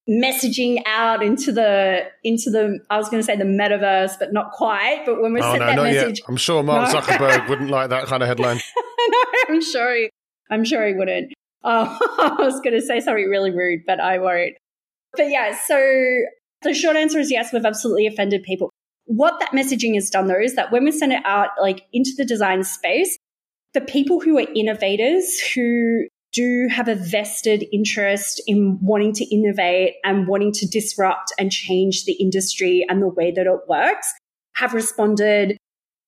messaging 0.08 0.82
out 0.86 1.22
into 1.22 1.52
the 1.52 2.02
into 2.24 2.50
the 2.50 2.78
I 2.90 2.96
was 2.96 3.08
going 3.08 3.20
to 3.20 3.26
say 3.26 3.36
the 3.36 3.44
metaverse, 3.44 4.18
but 4.18 4.32
not 4.32 4.52
quite. 4.52 5.02
But 5.04 5.20
when 5.20 5.32
we 5.32 5.40
oh, 5.40 5.52
sent 5.52 5.60
no, 5.60 5.66
that 5.66 5.82
message, 5.82 6.20
yet. 6.20 6.28
I'm 6.28 6.36
sure 6.36 6.62
Mark 6.62 6.92
No. 6.92 7.00
Zuckerberg 7.00 7.48
wouldn't 7.48 7.70
like 7.70 7.90
that 7.90 8.06
kind 8.06 8.22
of 8.22 8.28
headline. 8.28 8.60
no, 9.08 9.24
I'm 9.48 9.60
sure 9.60 9.94
he, 9.94 10.10
I'm 10.48 10.64
sure 10.64 10.86
he 10.86 10.94
wouldn't. 10.94 11.32
Uh, 11.64 11.98
I 12.00 12.36
was 12.38 12.60
going 12.60 12.74
to 12.74 12.82
say 12.82 13.00
something 13.00 13.28
really 13.28 13.50
rude, 13.50 13.80
but 13.86 14.00
I 14.00 14.18
won't. 14.18 14.54
But 15.16 15.30
yeah, 15.30 15.56
so 15.66 15.76
the 16.62 16.74
short 16.74 16.96
answer 16.96 17.18
is 17.18 17.30
yes, 17.30 17.52
we've 17.52 17.64
absolutely 17.64 18.06
offended 18.06 18.42
people. 18.42 18.70
What 19.04 19.40
that 19.40 19.50
messaging 19.50 19.94
has 19.94 20.08
done 20.08 20.26
though 20.26 20.40
is 20.40 20.54
that 20.54 20.72
when 20.72 20.84
we 20.84 20.92
send 20.92 21.12
it 21.12 21.22
out 21.24 21.50
like 21.60 21.82
into 21.92 22.12
the 22.16 22.24
design 22.24 22.64
space, 22.64 23.16
the 23.74 23.80
people 23.80 24.20
who 24.20 24.38
are 24.38 24.46
innovators 24.54 25.40
who 25.54 26.06
do 26.32 26.68
have 26.70 26.88
a 26.88 26.94
vested 26.94 27.66
interest 27.72 28.40
in 28.46 28.78
wanting 28.80 29.12
to 29.12 29.24
innovate 29.34 29.94
and 30.02 30.26
wanting 30.26 30.52
to 30.52 30.66
disrupt 30.66 31.32
and 31.38 31.52
change 31.52 32.04
the 32.04 32.14
industry 32.14 32.86
and 32.88 33.02
the 33.02 33.08
way 33.08 33.30
that 33.30 33.46
it 33.46 33.60
works 33.68 34.10
have 34.54 34.72
responded 34.72 35.56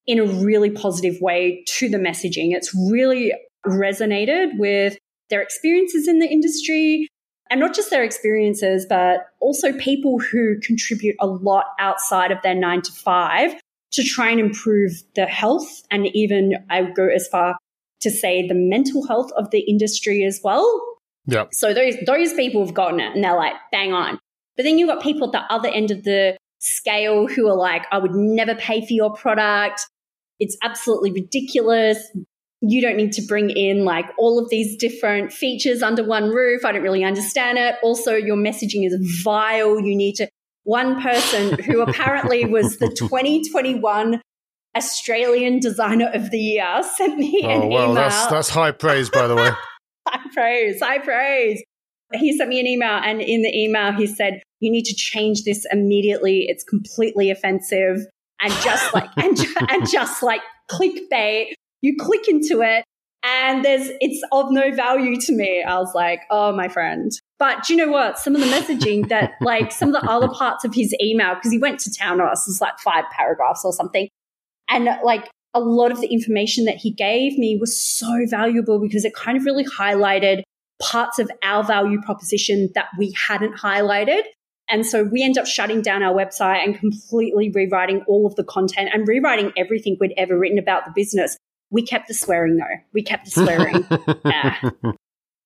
in 0.06 0.18
a 0.18 0.24
really 0.24 0.70
positive 0.70 1.20
way 1.20 1.62
to 1.66 1.88
the 1.88 1.98
messaging. 1.98 2.54
It's 2.54 2.74
really 2.90 3.32
resonated 3.66 4.58
with 4.58 4.96
their 5.30 5.42
experiences 5.42 6.08
in 6.08 6.18
the 6.18 6.28
industry 6.28 7.08
and 7.50 7.60
not 7.60 7.74
just 7.74 7.90
their 7.90 8.04
experiences, 8.04 8.86
but 8.88 9.26
also 9.40 9.72
people 9.72 10.18
who 10.18 10.58
contribute 10.60 11.16
a 11.20 11.26
lot 11.26 11.66
outside 11.78 12.30
of 12.30 12.38
their 12.42 12.54
nine 12.54 12.82
to 12.82 12.92
five 12.92 13.54
to 13.92 14.02
try 14.02 14.30
and 14.30 14.40
improve 14.40 14.92
the 15.14 15.26
health 15.26 15.82
and 15.90 16.06
even 16.14 16.54
I 16.68 16.82
would 16.82 16.94
go 16.94 17.06
as 17.06 17.28
far 17.28 17.56
to 18.00 18.10
say 18.10 18.46
the 18.46 18.54
mental 18.54 19.06
health 19.06 19.30
of 19.36 19.50
the 19.50 19.60
industry 19.60 20.24
as 20.24 20.40
well. 20.42 20.82
Yeah. 21.26 21.46
So 21.52 21.72
those 21.72 21.94
those 22.06 22.32
people 22.34 22.64
have 22.64 22.74
gotten 22.74 23.00
it 23.00 23.14
and 23.14 23.24
they're 23.24 23.36
like, 23.36 23.54
bang 23.72 23.92
on. 23.92 24.18
But 24.56 24.64
then 24.64 24.78
you've 24.78 24.88
got 24.88 25.02
people 25.02 25.28
at 25.28 25.32
the 25.32 25.52
other 25.52 25.68
end 25.68 25.90
of 25.90 26.04
the 26.04 26.36
scale 26.58 27.26
who 27.26 27.48
are 27.48 27.56
like, 27.56 27.86
I 27.92 27.98
would 27.98 28.14
never 28.14 28.54
pay 28.54 28.80
for 28.80 28.92
your 28.92 29.12
product. 29.12 29.86
It's 30.38 30.56
absolutely 30.62 31.12
ridiculous. 31.12 31.98
You 32.66 32.80
don't 32.80 32.96
need 32.96 33.12
to 33.12 33.22
bring 33.22 33.50
in 33.50 33.84
like 33.84 34.06
all 34.18 34.38
of 34.38 34.48
these 34.48 34.76
different 34.76 35.32
features 35.32 35.82
under 35.82 36.02
one 36.02 36.30
roof. 36.30 36.64
I 36.64 36.72
don't 36.72 36.82
really 36.82 37.04
understand 37.04 37.58
it. 37.58 37.74
Also, 37.82 38.14
your 38.14 38.36
messaging 38.36 38.86
is 38.86 38.96
vile. 39.22 39.80
You 39.80 39.94
need 39.96 40.14
to. 40.16 40.28
One 40.62 41.02
person 41.02 41.58
who 41.58 41.82
apparently 41.86 42.46
was 42.46 42.78
the 42.78 42.88
2021 42.88 44.22
Australian 44.76 45.60
Designer 45.60 46.10
of 46.14 46.30
the 46.30 46.38
Year 46.38 46.82
sent 46.96 47.18
me 47.18 47.42
oh, 47.44 47.48
an 47.50 47.62
Oh 47.62 47.66
well, 47.66 47.82
email. 47.90 47.94
that's 47.94 48.26
that's 48.28 48.48
high 48.48 48.72
praise, 48.72 49.10
by 49.10 49.26
the 49.26 49.36
way. 49.36 49.50
High 50.06 50.30
praise, 50.34 50.80
high 50.82 50.98
praise. 50.98 51.62
He 52.12 52.36
sent 52.36 52.50
me 52.50 52.60
an 52.60 52.66
email, 52.66 53.00
and 53.02 53.22
in 53.22 53.40
the 53.40 53.58
email, 53.58 53.92
he 53.92 54.06
said, 54.06 54.42
You 54.60 54.70
need 54.70 54.84
to 54.84 54.94
change 54.94 55.44
this 55.44 55.66
immediately. 55.72 56.44
It's 56.48 56.62
completely 56.62 57.30
offensive. 57.30 58.06
And 58.40 58.52
just 58.62 58.92
like, 58.92 59.08
and, 59.16 59.38
and 59.70 59.88
just 59.90 60.22
like 60.22 60.42
clickbait, 60.70 61.54
you 61.84 61.96
click 61.98 62.28
into 62.28 62.62
it, 62.62 62.84
and 63.22 63.64
there's, 63.64 63.90
it's 64.00 64.22
of 64.32 64.50
no 64.50 64.72
value 64.74 65.18
to 65.20 65.32
me. 65.32 65.62
I 65.62 65.78
was 65.78 65.94
like, 65.94 66.20
Oh, 66.30 66.52
my 66.52 66.68
friend. 66.68 67.10
But 67.38 67.64
do 67.64 67.74
you 67.74 67.84
know 67.84 67.90
what? 67.90 68.18
Some 68.18 68.34
of 68.34 68.40
the 68.40 68.46
messaging 68.46 69.08
that, 69.08 69.32
like, 69.40 69.72
some 69.72 69.94
of 69.94 70.00
the 70.00 70.10
other 70.10 70.28
parts 70.28 70.64
of 70.64 70.74
his 70.74 70.94
email, 71.02 71.34
because 71.34 71.52
he 71.52 71.58
went 71.58 71.80
to 71.80 71.92
town 71.92 72.20
on 72.20 72.28
us, 72.28 72.48
it's 72.48 72.60
like 72.60 72.78
five 72.78 73.04
paragraphs 73.16 73.64
or 73.64 73.72
something. 73.72 74.08
And 74.68 74.88
like, 75.04 75.30
a 75.54 75.60
lot 75.60 75.92
of 75.92 76.00
the 76.00 76.08
information 76.08 76.64
that 76.64 76.76
he 76.76 76.90
gave 76.90 77.38
me 77.38 77.56
was 77.58 77.80
so 77.80 78.26
valuable 78.28 78.80
because 78.80 79.04
it 79.04 79.14
kind 79.14 79.38
of 79.38 79.44
really 79.44 79.64
highlighted 79.64 80.42
parts 80.82 81.18
of 81.20 81.30
our 81.44 81.62
value 81.62 82.00
proposition 82.02 82.70
that 82.74 82.86
we 82.98 83.12
hadn't 83.12 83.56
highlighted. 83.56 84.22
And 84.68 84.84
so 84.84 85.04
we 85.04 85.22
end 85.22 85.38
up 85.38 85.46
shutting 85.46 85.80
down 85.80 86.02
our 86.02 86.12
website 86.12 86.64
and 86.64 86.78
completely 86.78 87.50
rewriting 87.54 88.02
all 88.08 88.26
of 88.26 88.34
the 88.34 88.44
content 88.44 88.90
and 88.92 89.06
rewriting 89.06 89.52
everything 89.56 89.96
we'd 90.00 90.14
ever 90.16 90.36
written 90.36 90.58
about 90.58 90.84
the 90.86 90.92
business. 90.94 91.36
We 91.74 91.84
kept 91.84 92.08
the 92.08 92.14
swearing 92.14 92.56
though. 92.56 92.64
We 92.94 93.02
kept 93.02 93.26
the 93.26 93.30
swearing. 93.32 93.86
yeah. 94.24 94.56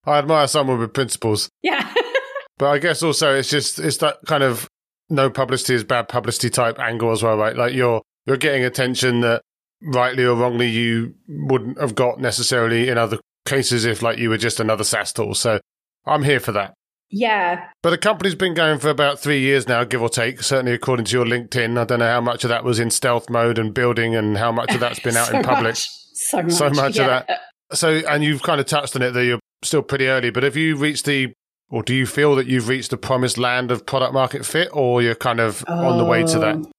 I 0.06 0.18
admire 0.18 0.46
someone 0.46 0.78
with 0.78 0.92
principles, 0.94 1.48
Yeah. 1.62 1.92
but 2.58 2.66
I 2.68 2.78
guess 2.78 3.02
also 3.02 3.34
it's 3.34 3.50
just 3.50 3.78
it's 3.80 3.96
that 3.98 4.18
kind 4.26 4.42
of 4.44 4.68
no 5.10 5.28
publicity 5.30 5.74
is 5.74 5.84
bad 5.84 6.08
publicity 6.08 6.50
type 6.50 6.78
angle 6.78 7.10
as 7.10 7.22
well, 7.22 7.36
right? 7.36 7.56
Like 7.56 7.74
you're 7.74 8.02
you're 8.26 8.36
getting 8.36 8.64
attention 8.64 9.20
that 9.22 9.42
rightly 9.82 10.24
or 10.24 10.34
wrongly 10.36 10.66
you 10.68 11.14
wouldn't 11.28 11.80
have 11.80 11.94
got 11.94 12.20
necessarily 12.20 12.88
in 12.88 12.98
other 12.98 13.18
cases 13.46 13.84
if 13.84 14.02
like 14.02 14.18
you 14.18 14.28
were 14.28 14.36
just 14.38 14.60
another 14.60 14.84
SaaS 14.84 15.12
tool. 15.12 15.34
So 15.34 15.60
I'm 16.06 16.22
here 16.24 16.40
for 16.40 16.52
that. 16.52 16.74
yeah. 17.10 17.68
But 17.82 17.90
the 17.90 17.98
company's 17.98 18.34
been 18.34 18.54
going 18.54 18.78
for 18.80 18.90
about 18.90 19.18
three 19.18 19.40
years 19.40 19.66
now, 19.68 19.84
give 19.84 20.02
or 20.02 20.08
take. 20.10 20.42
Certainly, 20.42 20.72
according 20.72 21.06
to 21.06 21.12
your 21.16 21.24
LinkedIn, 21.24 21.78
I 21.78 21.84
don't 21.84 22.00
know 22.00 22.06
how 22.10 22.20
much 22.20 22.44
of 22.44 22.48
that 22.50 22.64
was 22.64 22.78
in 22.80 22.90
stealth 22.90 23.30
mode 23.30 23.58
and 23.58 23.72
building, 23.72 24.14
and 24.14 24.36
how 24.36 24.52
much 24.52 24.74
of 24.74 24.80
that's 24.80 25.00
been 25.00 25.16
out 25.16 25.28
So 25.30 25.36
in 25.38 25.42
public. 25.42 25.70
much. 25.74 25.88
So 26.28 26.42
much. 26.42 26.52
So 26.52 26.70
much 26.70 26.98
of 26.98 27.06
that. 27.06 27.40
So, 27.72 28.00
and 28.08 28.22
you've 28.22 28.42
kind 28.42 28.60
of 28.60 28.66
touched 28.66 28.96
on 28.96 29.02
it 29.02 29.12
that 29.12 29.24
you're 29.24 29.40
still 29.62 29.82
pretty 29.82 30.06
early. 30.06 30.30
But 30.30 30.42
have 30.42 30.56
you 30.56 30.76
reached 30.76 31.04
the, 31.04 31.32
or 31.70 31.82
do 31.82 31.94
you 31.94 32.06
feel 32.06 32.34
that 32.36 32.46
you've 32.46 32.68
reached 32.68 32.90
the 32.90 32.96
promised 32.96 33.38
land 33.38 33.70
of 33.70 33.86
product 33.86 34.12
market 34.12 34.44
fit, 34.44 34.68
or 34.72 35.02
you're 35.02 35.14
kind 35.14 35.40
of 35.40 35.64
on 35.68 35.98
the 35.98 36.04
way 36.04 36.24
to 36.24 36.38
that? 36.38 36.56
Oh, 36.56 36.70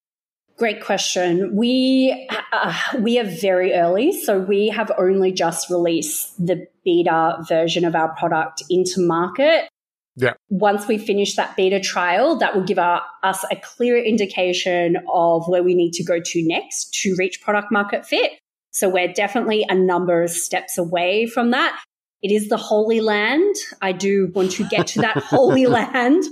Great 0.58 0.84
question. 0.84 1.56
We 1.56 2.28
uh, 2.52 2.78
we 3.00 3.18
are 3.18 3.24
very 3.24 3.74
early, 3.74 4.12
so 4.12 4.40
we 4.40 4.68
have 4.68 4.92
only 4.98 5.32
just 5.32 5.70
released 5.70 6.36
the 6.38 6.68
beta 6.84 7.38
version 7.48 7.86
of 7.86 7.96
our 7.96 8.10
product 8.16 8.64
into 8.70 9.00
market. 9.00 9.70
Yeah. 10.18 10.34
Once 10.50 10.86
we 10.86 10.98
finish 10.98 11.38
that 11.38 11.56
beta 11.56 11.80
trial, 11.80 12.40
that 12.40 12.54
will 12.54 12.66
give 12.66 12.78
our, 12.78 13.02
us 13.24 13.46
a 13.50 13.56
clear 13.56 13.98
indication 14.04 14.98
of 15.08 15.48
where 15.48 15.64
we 15.64 15.76
need 15.76 15.94
to 15.94 16.04
go 16.04 16.20
to 16.20 16.46
next 16.46 16.94
to 17.04 17.16
reach 17.18 17.42
product 17.42 17.72
market 17.72 18.06
fit. 18.06 18.34
So 18.72 18.90
we're 18.90 19.12
definitely 19.12 19.66
a 19.68 19.76
number 19.76 20.22
of 20.24 20.30
steps 20.30 20.78
away 20.78 21.26
from 21.26 21.52
that. 21.52 21.80
It 22.22 22.32
is 22.32 22.50
the 22.50 22.58
holy 22.58 23.02
land. 23.02 23.56
I 23.82 23.92
do 23.92 24.32
want 24.34 24.52
to 24.54 24.68
get 24.68 24.88
to 24.88 25.02
that 25.02 25.18
holy 25.24 25.66
land 25.66 26.24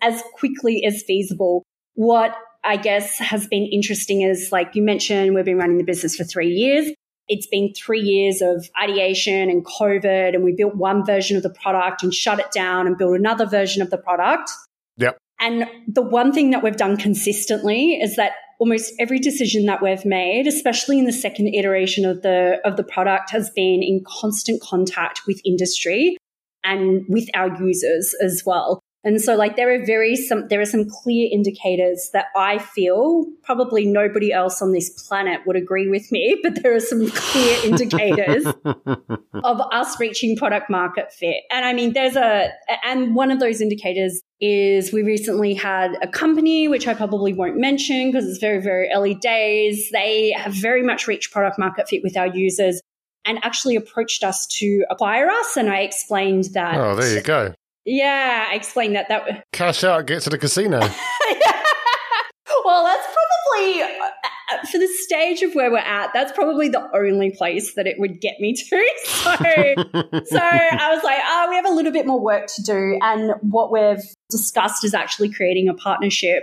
as 0.00 0.22
quickly 0.34 0.84
as 0.84 1.02
feasible. 1.02 1.62
What 1.94 2.34
I 2.64 2.76
guess 2.76 3.18
has 3.18 3.46
been 3.46 3.64
interesting 3.64 4.22
is 4.22 4.50
like 4.52 4.74
you 4.74 4.82
mentioned, 4.82 5.34
we've 5.34 5.44
been 5.44 5.58
running 5.58 5.78
the 5.78 5.84
business 5.84 6.16
for 6.16 6.24
three 6.24 6.50
years. 6.50 6.90
It's 7.28 7.46
been 7.46 7.72
three 7.74 8.00
years 8.00 8.42
of 8.42 8.68
ideation 8.80 9.48
and 9.48 9.64
COVID, 9.64 10.34
and 10.34 10.44
we 10.44 10.52
built 10.52 10.74
one 10.74 11.04
version 11.04 11.36
of 11.36 11.42
the 11.42 11.50
product 11.50 12.02
and 12.02 12.12
shut 12.12 12.40
it 12.40 12.50
down 12.52 12.86
and 12.86 12.98
built 12.98 13.16
another 13.16 13.46
version 13.46 13.80
of 13.80 13.90
the 13.90 13.98
product. 13.98 14.50
Yep. 14.96 15.18
And 15.42 15.66
the 15.88 16.02
one 16.02 16.32
thing 16.32 16.50
that 16.50 16.62
we've 16.62 16.76
done 16.76 16.96
consistently 16.96 17.94
is 18.00 18.14
that 18.14 18.32
almost 18.60 18.94
every 19.00 19.18
decision 19.18 19.66
that 19.66 19.82
we've 19.82 20.04
made, 20.04 20.46
especially 20.46 21.00
in 21.00 21.04
the 21.04 21.12
second 21.12 21.52
iteration 21.52 22.04
of 22.04 22.22
the 22.22 22.60
of 22.64 22.76
the 22.76 22.84
product, 22.84 23.30
has 23.30 23.50
been 23.50 23.82
in 23.82 24.04
constant 24.06 24.62
contact 24.62 25.22
with 25.26 25.40
industry 25.44 26.16
and 26.62 27.04
with 27.08 27.28
our 27.34 27.48
users 27.60 28.14
as 28.22 28.44
well. 28.46 28.80
And 29.04 29.20
so 29.20 29.34
like 29.34 29.56
there 29.56 29.74
are 29.74 29.84
very 29.84 30.14
some 30.14 30.46
there 30.46 30.60
are 30.60 30.64
some 30.64 30.88
clear 30.88 31.28
indicators 31.32 32.10
that 32.12 32.26
I 32.36 32.58
feel 32.58 33.26
probably 33.42 33.84
nobody 33.84 34.32
else 34.32 34.62
on 34.62 34.70
this 34.70 34.90
planet 34.90 35.40
would 35.44 35.56
agree 35.56 35.88
with 35.88 36.12
me, 36.12 36.38
but 36.44 36.62
there 36.62 36.74
are 36.74 36.80
some 36.80 37.10
clear 37.10 37.58
indicators 37.64 38.46
of 38.46 39.60
us 39.72 39.98
reaching 39.98 40.36
product 40.36 40.70
market 40.70 41.12
fit. 41.12 41.38
And 41.50 41.64
I 41.64 41.72
mean, 41.72 41.94
there's 41.94 42.14
a, 42.14 42.52
and 42.84 43.16
one 43.16 43.32
of 43.32 43.40
those 43.40 43.60
indicators 43.60 44.22
is 44.42 44.92
we 44.92 45.02
recently 45.04 45.54
had 45.54 45.96
a 46.02 46.08
company, 46.08 46.66
which 46.66 46.88
I 46.88 46.94
probably 46.94 47.32
won't 47.32 47.56
mention 47.56 48.10
because 48.10 48.28
it's 48.28 48.38
very, 48.40 48.60
very 48.60 48.90
early 48.92 49.14
days. 49.14 49.88
They 49.92 50.32
have 50.32 50.52
very 50.52 50.82
much 50.82 51.06
reached 51.06 51.30
product 51.32 51.60
market 51.60 51.88
fit 51.88 52.02
with 52.02 52.16
our 52.16 52.26
users. 52.26 52.80
and 53.24 53.38
actually 53.44 53.76
approached 53.76 54.24
us 54.24 54.48
to 54.48 54.84
acquire 54.90 55.28
us. 55.30 55.56
And 55.56 55.70
I 55.70 55.82
explained 55.82 56.48
that. 56.54 56.74
Oh, 56.74 56.96
there 56.96 57.14
you 57.14 57.22
go. 57.22 57.54
Yeah, 57.84 58.48
I 58.50 58.54
explained 58.54 58.96
that. 58.96 59.08
That 59.08 59.44
cash 59.52 59.84
out, 59.84 60.06
get 60.06 60.22
to 60.22 60.30
the 60.30 60.38
casino. 60.38 60.80
well, 62.64 62.84
that's 62.84 63.06
probably 63.06 63.82
uh, 63.82 64.66
for 64.70 64.78
the 64.78 64.88
stage 65.04 65.42
of 65.42 65.54
where 65.54 65.70
we're 65.70 65.78
at. 65.78 66.10
That's 66.12 66.32
probably 66.32 66.68
the 66.68 66.88
only 66.94 67.30
place 67.30 67.74
that 67.74 67.86
it 67.86 67.96
would 67.98 68.20
get 68.20 68.40
me 68.40 68.54
to. 68.54 68.88
So, 69.22 69.34
so 69.34 70.38
I 70.38 70.92
was 70.92 71.02
like, 71.04 71.20
oh, 71.24 71.46
we 71.48 71.54
have 71.56 71.66
a 71.66 71.72
little 71.72 71.92
bit 71.92 72.06
more 72.06 72.20
work 72.20 72.46
to 72.56 72.62
do, 72.62 72.98
and 73.00 73.32
what 73.40 73.70
we've 73.72 74.02
discussed 74.32 74.84
is 74.84 74.94
actually 74.94 75.32
creating 75.32 75.68
a 75.68 75.74
partnership 75.74 76.42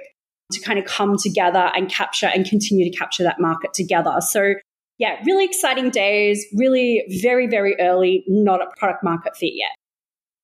to 0.52 0.62
kind 0.62 0.80
of 0.80 0.86
come 0.86 1.18
together 1.18 1.70
and 1.76 1.90
capture 1.90 2.28
and 2.28 2.46
continue 2.46 2.90
to 2.90 2.98
capture 2.98 3.24
that 3.24 3.40
market 3.40 3.74
together. 3.74 4.16
So 4.22 4.54
yeah, 4.98 5.16
really 5.26 5.46
exciting 5.46 5.90
days, 5.90 6.46
really 6.54 7.04
very, 7.22 7.48
very 7.48 7.76
early, 7.80 8.24
not 8.28 8.62
a 8.62 8.68
product 8.78 9.04
market 9.04 9.36
fit 9.36 9.54
yet. 9.56 9.72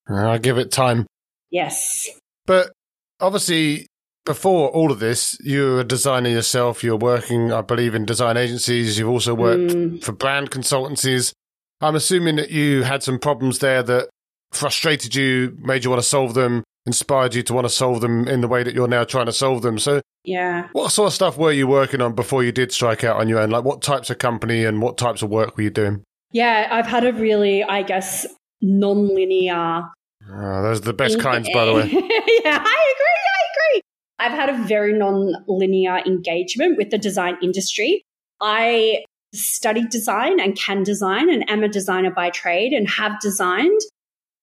I 0.07 0.37
give 0.37 0.57
it 0.57 0.71
time. 0.71 1.05
Yes. 1.51 2.09
But 2.45 2.71
obviously, 3.19 3.87
before 4.25 4.69
all 4.69 4.91
of 4.91 4.99
this, 4.99 5.37
you're 5.43 5.81
a 5.81 5.83
designer 5.83 6.29
yourself. 6.29 6.83
You're 6.83 6.97
working, 6.97 7.51
I 7.51 7.61
believe, 7.61 7.95
in 7.95 8.05
design 8.05 8.37
agencies. 8.37 8.97
You've 8.97 9.09
also 9.09 9.33
worked 9.33 9.73
mm. 9.73 10.03
for 10.03 10.11
brand 10.11 10.51
consultancies. 10.51 11.33
I'm 11.81 11.95
assuming 11.95 12.37
that 12.37 12.49
you 12.49 12.83
had 12.83 13.03
some 13.03 13.19
problems 13.19 13.59
there 13.59 13.83
that 13.83 14.09
frustrated 14.51 15.15
you, 15.15 15.57
made 15.59 15.83
you 15.83 15.89
want 15.89 16.01
to 16.01 16.07
solve 16.07 16.33
them, 16.33 16.63
inspired 16.85 17.33
you 17.33 17.43
to 17.43 17.53
want 17.53 17.65
to 17.65 17.69
solve 17.69 18.01
them 18.01 18.27
in 18.27 18.41
the 18.41 18.47
way 18.47 18.63
that 18.63 18.73
you're 18.73 18.87
now 18.87 19.03
trying 19.03 19.25
to 19.25 19.33
solve 19.33 19.61
them. 19.61 19.79
So, 19.79 20.01
yeah. 20.23 20.67
What 20.73 20.91
sort 20.91 21.07
of 21.07 21.13
stuff 21.13 21.37
were 21.37 21.51
you 21.51 21.67
working 21.67 22.01
on 22.01 22.13
before 22.13 22.43
you 22.43 22.51
did 22.51 22.71
strike 22.71 23.03
out 23.03 23.17
on 23.17 23.27
your 23.27 23.39
own? 23.39 23.49
Like, 23.49 23.63
what 23.63 23.81
types 23.81 24.09
of 24.09 24.17
company 24.17 24.65
and 24.65 24.81
what 24.81 24.97
types 24.97 25.21
of 25.21 25.29
work 25.29 25.57
were 25.57 25.63
you 25.63 25.69
doing? 25.69 26.03
Yeah, 26.31 26.67
I've 26.71 26.87
had 26.87 27.05
a 27.05 27.13
really, 27.13 27.63
I 27.63 27.81
guess, 27.83 28.25
non-linear. 28.61 29.83
Oh, 30.29 30.63
those 30.63 30.79
are 30.79 30.85
the 30.85 30.93
best 30.93 31.19
kinds, 31.19 31.49
by 31.53 31.65
the 31.65 31.73
way. 31.73 31.85
yeah, 31.91 32.63
I 32.63 32.93
agree. 32.95 33.21
I 33.29 33.41
agree. 33.51 33.81
I've 34.19 34.31
had 34.31 34.49
a 34.49 34.63
very 34.67 34.93
non-linear 34.93 35.99
engagement 36.05 36.77
with 36.77 36.89
the 36.89 36.97
design 36.97 37.37
industry. 37.41 38.03
I 38.41 39.05
studied 39.33 39.89
design 39.89 40.39
and 40.39 40.57
can 40.57 40.83
design 40.83 41.29
and 41.29 41.49
am 41.49 41.63
a 41.63 41.67
designer 41.67 42.11
by 42.11 42.29
trade 42.29 42.73
and 42.73 42.89
have 42.89 43.19
designed. 43.19 43.79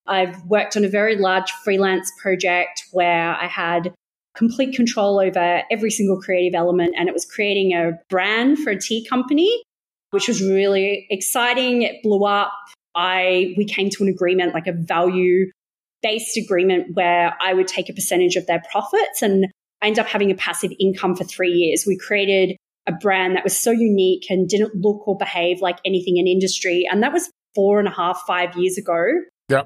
I've 0.05 0.43
worked 0.45 0.75
on 0.75 0.83
a 0.83 0.89
very 0.89 1.15
large 1.15 1.51
freelance 1.63 2.11
project 2.21 2.83
where 2.91 3.35
I 3.35 3.47
had 3.47 3.93
complete 4.35 4.75
control 4.75 5.19
over 5.19 5.63
every 5.69 5.91
single 5.91 6.19
creative 6.19 6.55
element 6.55 6.95
and 6.97 7.07
it 7.07 7.13
was 7.13 7.25
creating 7.25 7.73
a 7.73 7.91
brand 8.09 8.57
for 8.59 8.71
a 8.71 8.79
tea 8.79 9.05
company 9.07 9.63
which 10.13 10.27
was 10.27 10.43
really 10.43 11.07
exciting. 11.09 11.81
It 11.81 12.03
blew 12.03 12.23
up. 12.23 12.53
I 12.95 13.55
we 13.57 13.65
came 13.65 13.89
to 13.89 14.03
an 14.03 14.09
agreement 14.09 14.53
like 14.53 14.67
a 14.67 14.73
value 14.73 15.49
based 16.03 16.37
agreement 16.37 16.95
where 16.95 17.33
i 17.41 17.53
would 17.53 17.67
take 17.67 17.89
a 17.89 17.93
percentage 17.93 18.35
of 18.35 18.45
their 18.45 18.61
profits 18.69 19.21
and 19.21 19.45
i 19.81 19.87
ended 19.87 19.99
up 19.99 20.07
having 20.07 20.29
a 20.29 20.35
passive 20.35 20.71
income 20.79 21.15
for 21.15 21.23
three 21.23 21.49
years. 21.49 21.85
We 21.87 21.97
created 21.97 22.57
a 22.85 22.91
brand 22.91 23.35
that 23.35 23.43
was 23.43 23.57
so 23.57 23.71
unique 23.71 24.25
and 24.29 24.47
didn't 24.47 24.75
look 24.75 25.07
or 25.07 25.17
behave 25.17 25.61
like 25.61 25.79
anything 25.85 26.17
in 26.17 26.27
industry 26.27 26.87
and 26.89 27.01
that 27.01 27.13
was 27.13 27.31
four 27.55 27.79
and 27.79 27.87
a 27.87 27.91
half 27.91 28.21
five 28.27 28.55
years 28.55 28.77
ago 28.77 29.03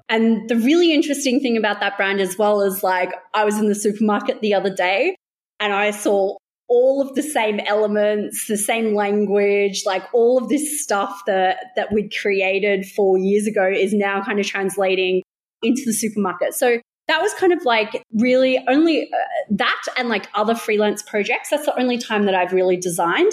And 0.10 0.48
the 0.50 0.56
really 0.56 0.94
interesting 0.94 1.40
thing 1.40 1.58
about 1.58 1.80
that 1.80 1.98
brand 1.98 2.20
as 2.20 2.38
well 2.38 2.62
is 2.62 2.84
like 2.84 3.14
I 3.34 3.46
was 3.46 3.58
in 3.58 3.68
the 3.68 3.76
supermarket 3.76 4.42
the 4.42 4.54
other 4.54 4.74
day 4.74 5.16
and 5.60 5.74
I 5.74 5.92
saw 5.92 6.36
all 6.70 7.02
of 7.02 7.16
the 7.16 7.24
same 7.24 7.60
elements, 7.62 8.48
the 8.48 8.58
same 8.58 8.94
language, 8.94 9.84
like 9.86 10.04
all 10.14 10.38
of 10.38 10.50
this 10.50 10.84
stuff 10.84 11.22
that 11.26 11.58
that 11.76 11.94
we'd 11.94 12.14
created 12.14 12.86
4 12.86 13.18
years 13.18 13.48
ago 13.48 13.68
is 13.68 13.94
now 13.94 14.22
kind 14.24 14.40
of 14.40 14.46
translating 14.46 15.24
into 15.64 15.84
the 15.86 15.94
supermarket. 15.94 16.54
So 16.54 16.80
that 17.08 17.22
was 17.22 17.34
kind 17.34 17.54
of 17.54 17.64
like 17.64 18.04
really 18.14 18.64
only 18.68 19.04
uh, 19.04 19.18
that 19.52 19.82
and 19.98 20.10
like 20.10 20.28
other 20.36 20.56
freelance 20.56 21.02
projects. 21.02 21.50
That's 21.50 21.66
the 21.66 21.80
only 21.80 21.98
time 21.98 22.26
that 22.26 22.36
I've 22.36 22.52
really 22.52 22.78
designed. 22.78 23.32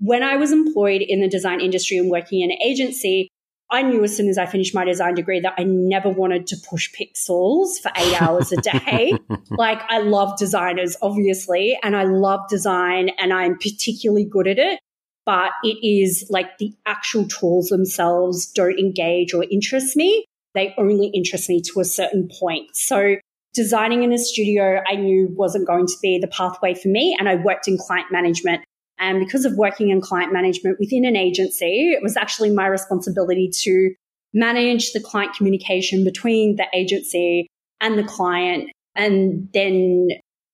When 0.00 0.24
I 0.24 0.36
was 0.36 0.50
employed 0.50 1.02
in 1.02 1.20
the 1.20 1.28
design 1.28 1.60
industry 1.60 1.96
and 1.98 2.10
working 2.10 2.40
in 2.40 2.50
an 2.50 2.58
agency, 2.60 3.28
I 3.72 3.80
knew 3.80 4.04
as 4.04 4.14
soon 4.14 4.28
as 4.28 4.36
I 4.36 4.44
finished 4.44 4.74
my 4.74 4.84
design 4.84 5.14
degree 5.14 5.40
that 5.40 5.54
I 5.56 5.64
never 5.64 6.10
wanted 6.10 6.46
to 6.48 6.56
push 6.68 6.90
pixels 6.92 7.80
for 7.80 7.90
eight 7.96 8.20
hours 8.20 8.52
a 8.52 8.56
day. 8.56 9.14
like, 9.50 9.80
I 9.88 10.00
love 10.00 10.38
designers, 10.38 10.94
obviously, 11.00 11.78
and 11.82 11.96
I 11.96 12.04
love 12.04 12.40
design 12.50 13.08
and 13.18 13.32
I'm 13.32 13.56
particularly 13.56 14.26
good 14.26 14.46
at 14.46 14.58
it. 14.58 14.78
But 15.24 15.52
it 15.64 15.78
is 15.82 16.26
like 16.28 16.58
the 16.58 16.74
actual 16.84 17.26
tools 17.26 17.68
themselves 17.68 18.46
don't 18.46 18.78
engage 18.78 19.32
or 19.32 19.44
interest 19.50 19.96
me. 19.96 20.26
They 20.54 20.74
only 20.76 21.06
interest 21.06 21.48
me 21.48 21.62
to 21.72 21.80
a 21.80 21.84
certain 21.84 22.28
point. 22.38 22.68
So, 22.74 23.16
designing 23.54 24.02
in 24.02 24.12
a 24.12 24.18
studio, 24.18 24.82
I 24.86 24.96
knew 24.96 25.28
wasn't 25.30 25.66
going 25.66 25.86
to 25.86 25.94
be 26.02 26.18
the 26.18 26.26
pathway 26.26 26.74
for 26.74 26.88
me. 26.88 27.16
And 27.18 27.28
I 27.28 27.36
worked 27.36 27.68
in 27.68 27.78
client 27.78 28.10
management 28.10 28.64
and 28.98 29.18
because 29.18 29.44
of 29.44 29.56
working 29.56 29.90
in 29.90 30.00
client 30.00 30.32
management 30.32 30.78
within 30.78 31.04
an 31.04 31.16
agency, 31.16 31.92
it 31.92 32.02
was 32.02 32.16
actually 32.16 32.50
my 32.50 32.66
responsibility 32.66 33.50
to 33.62 33.94
manage 34.34 34.92
the 34.92 35.00
client 35.00 35.34
communication 35.36 36.04
between 36.04 36.56
the 36.56 36.66
agency 36.74 37.48
and 37.80 37.98
the 37.98 38.04
client, 38.04 38.70
and 38.94 39.48
then 39.52 40.08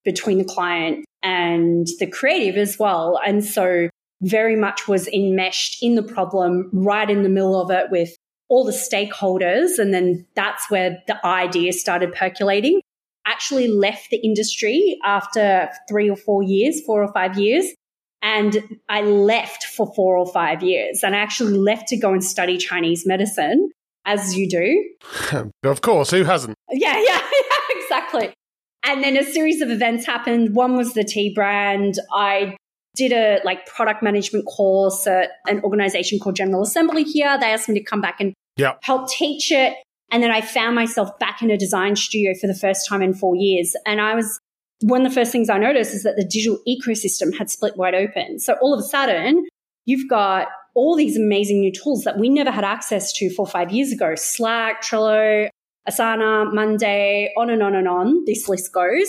between 0.04 0.38
the 0.38 0.44
client 0.44 1.04
and 1.22 1.86
the 1.98 2.06
creative 2.06 2.56
as 2.56 2.78
well. 2.78 3.20
And 3.24 3.44
so 3.44 3.88
very 4.22 4.56
much 4.56 4.88
was 4.88 5.06
enmeshed 5.08 5.82
in 5.82 5.94
the 5.94 6.02
problem, 6.02 6.70
right 6.72 7.08
in 7.08 7.22
the 7.22 7.28
middle 7.28 7.60
of 7.60 7.70
it 7.70 7.90
with 7.90 8.16
all 8.48 8.64
the 8.64 8.72
stakeholders. 8.72 9.78
And 9.78 9.92
then 9.92 10.26
that's 10.34 10.70
where 10.70 10.98
the 11.06 11.24
idea 11.26 11.72
started 11.72 12.12
percolating. 12.14 12.80
Actually 13.26 13.68
left 13.68 14.08
the 14.10 14.16
industry 14.24 14.98
after 15.04 15.68
three 15.88 16.08
or 16.08 16.16
four 16.16 16.42
years, 16.42 16.80
four 16.86 17.02
or 17.02 17.12
five 17.12 17.38
years, 17.38 17.66
and 18.22 18.78
I 18.88 19.02
left 19.02 19.64
for 19.64 19.92
four 19.94 20.16
or 20.16 20.26
five 20.26 20.62
years 20.62 21.02
and 21.02 21.14
I 21.14 21.18
actually 21.18 21.56
left 21.58 21.88
to 21.88 21.96
go 21.96 22.12
and 22.12 22.24
study 22.24 22.58
Chinese 22.58 23.06
medicine, 23.06 23.70
as 24.04 24.36
you 24.36 24.48
do. 24.48 25.50
of 25.64 25.80
course, 25.82 26.10
who 26.10 26.24
hasn't? 26.24 26.56
Yeah, 26.70 26.96
yeah, 27.06 27.20
yeah, 27.20 27.80
exactly. 27.82 28.34
And 28.84 29.02
then 29.02 29.16
a 29.16 29.24
series 29.24 29.60
of 29.60 29.70
events 29.70 30.06
happened. 30.06 30.54
One 30.54 30.76
was 30.76 30.94
the 30.94 31.04
tea 31.04 31.32
brand. 31.34 31.94
I 32.12 32.56
did 32.96 33.12
a 33.12 33.40
like 33.44 33.66
product 33.66 34.02
management 34.02 34.46
course 34.46 35.06
at 35.06 35.30
an 35.46 35.60
organization 35.60 36.18
called 36.18 36.36
General 36.36 36.62
Assembly 36.62 37.04
here. 37.04 37.38
They 37.38 37.52
asked 37.52 37.68
me 37.68 37.78
to 37.78 37.84
come 37.84 38.00
back 38.00 38.20
and 38.20 38.34
yep. 38.56 38.78
help 38.82 39.08
teach 39.08 39.52
it. 39.52 39.74
And 40.10 40.22
then 40.22 40.30
I 40.30 40.40
found 40.40 40.74
myself 40.74 41.16
back 41.18 41.42
in 41.42 41.50
a 41.50 41.56
design 41.56 41.94
studio 41.94 42.32
for 42.40 42.46
the 42.46 42.54
first 42.54 42.88
time 42.88 43.02
in 43.02 43.14
four 43.14 43.36
years. 43.36 43.76
And 43.86 44.00
I 44.00 44.14
was 44.14 44.40
one 44.80 45.04
of 45.04 45.12
the 45.12 45.14
first 45.14 45.32
things 45.32 45.50
I 45.50 45.58
noticed 45.58 45.94
is 45.94 46.02
that 46.04 46.16
the 46.16 46.24
digital 46.24 46.58
ecosystem 46.68 47.36
had 47.36 47.50
split 47.50 47.76
wide 47.76 47.94
open. 47.94 48.38
So 48.38 48.54
all 48.60 48.72
of 48.72 48.80
a 48.80 48.84
sudden, 48.84 49.46
you've 49.86 50.08
got 50.08 50.48
all 50.74 50.94
these 50.94 51.16
amazing 51.16 51.60
new 51.60 51.72
tools 51.72 52.04
that 52.04 52.18
we 52.18 52.28
never 52.28 52.50
had 52.50 52.64
access 52.64 53.12
to 53.14 53.30
four 53.30 53.46
or 53.46 53.50
five 53.50 53.72
years 53.72 53.90
ago 53.90 54.14
Slack, 54.14 54.82
Trello, 54.82 55.48
Asana, 55.88 56.52
Monday, 56.52 57.32
on 57.36 57.50
and 57.50 57.62
on 57.62 57.74
and 57.74 57.88
on. 57.88 58.24
This 58.26 58.48
list 58.48 58.72
goes. 58.72 59.08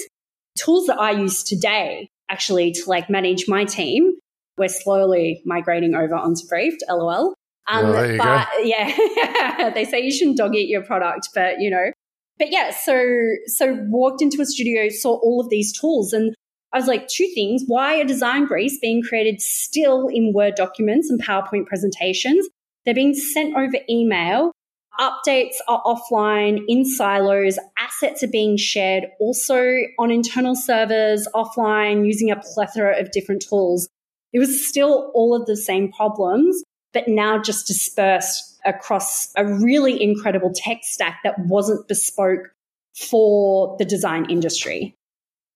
Tools 0.57 0.87
that 0.87 0.99
I 0.99 1.11
use 1.11 1.43
today 1.43 2.09
actually 2.29 2.71
to 2.71 2.89
like 2.89 3.09
manage 3.09 3.47
my 3.47 3.65
team. 3.65 4.13
We're 4.57 4.67
slowly 4.67 5.41
migrating 5.45 5.95
over 5.95 6.15
onto 6.15 6.45
Brieft, 6.47 6.79
lol. 6.89 7.33
Um, 7.67 7.91
there 7.91 8.13
you 8.13 8.17
but 8.17 8.47
go. 8.57 8.63
yeah, 8.63 9.69
they 9.73 9.85
say 9.85 10.01
you 10.01 10.11
shouldn't 10.11 10.37
dog 10.37 10.55
eat 10.55 10.69
your 10.69 10.83
product, 10.83 11.29
but 11.35 11.59
you 11.59 11.69
know, 11.69 11.91
but 12.39 12.51
yeah, 12.51 12.71
so 12.71 13.03
so 13.45 13.77
walked 13.89 14.21
into 14.21 14.41
a 14.41 14.45
studio, 14.45 14.89
saw 14.89 15.19
all 15.19 15.41
of 15.41 15.49
these 15.49 15.77
tools, 15.77 16.13
and 16.13 16.33
I 16.73 16.77
was 16.77 16.87
like, 16.87 17.07
two 17.07 17.29
things: 17.35 17.63
why 17.67 17.99
are 17.99 18.05
design 18.05 18.45
briefs 18.45 18.79
being 18.81 19.03
created 19.03 19.41
still 19.41 20.07
in 20.07 20.33
Word 20.33 20.55
documents 20.55 21.09
and 21.09 21.21
PowerPoint 21.21 21.67
presentations? 21.67 22.47
They're 22.85 22.95
being 22.95 23.13
sent 23.13 23.55
over 23.55 23.77
email. 23.89 24.51
Updates 24.99 25.55
are 25.67 25.81
offline 25.83 26.63
in 26.67 26.83
silos. 26.83 27.57
Assets 27.77 28.23
are 28.23 28.27
being 28.27 28.57
shared 28.57 29.05
also 29.19 29.81
on 29.97 30.11
internal 30.11 30.55
servers, 30.55 31.27
offline, 31.35 32.05
using 32.05 32.31
a 32.31 32.35
plethora 32.35 32.99
of 32.99 33.11
different 33.11 33.43
tools. 33.47 33.87
It 34.33 34.39
was 34.39 34.67
still 34.67 35.11
all 35.13 35.35
of 35.35 35.45
the 35.45 35.55
same 35.57 35.91
problems, 35.91 36.63
but 36.93 37.07
now 37.07 37.41
just 37.41 37.67
dispersed 37.67 38.48
across 38.65 39.29
a 39.35 39.45
really 39.45 40.01
incredible 40.01 40.51
tech 40.53 40.79
stack 40.83 41.19
that 41.23 41.35
wasn't 41.39 41.87
bespoke 41.87 42.53
for 42.95 43.75
the 43.77 43.85
design 43.85 44.29
industry. 44.29 44.95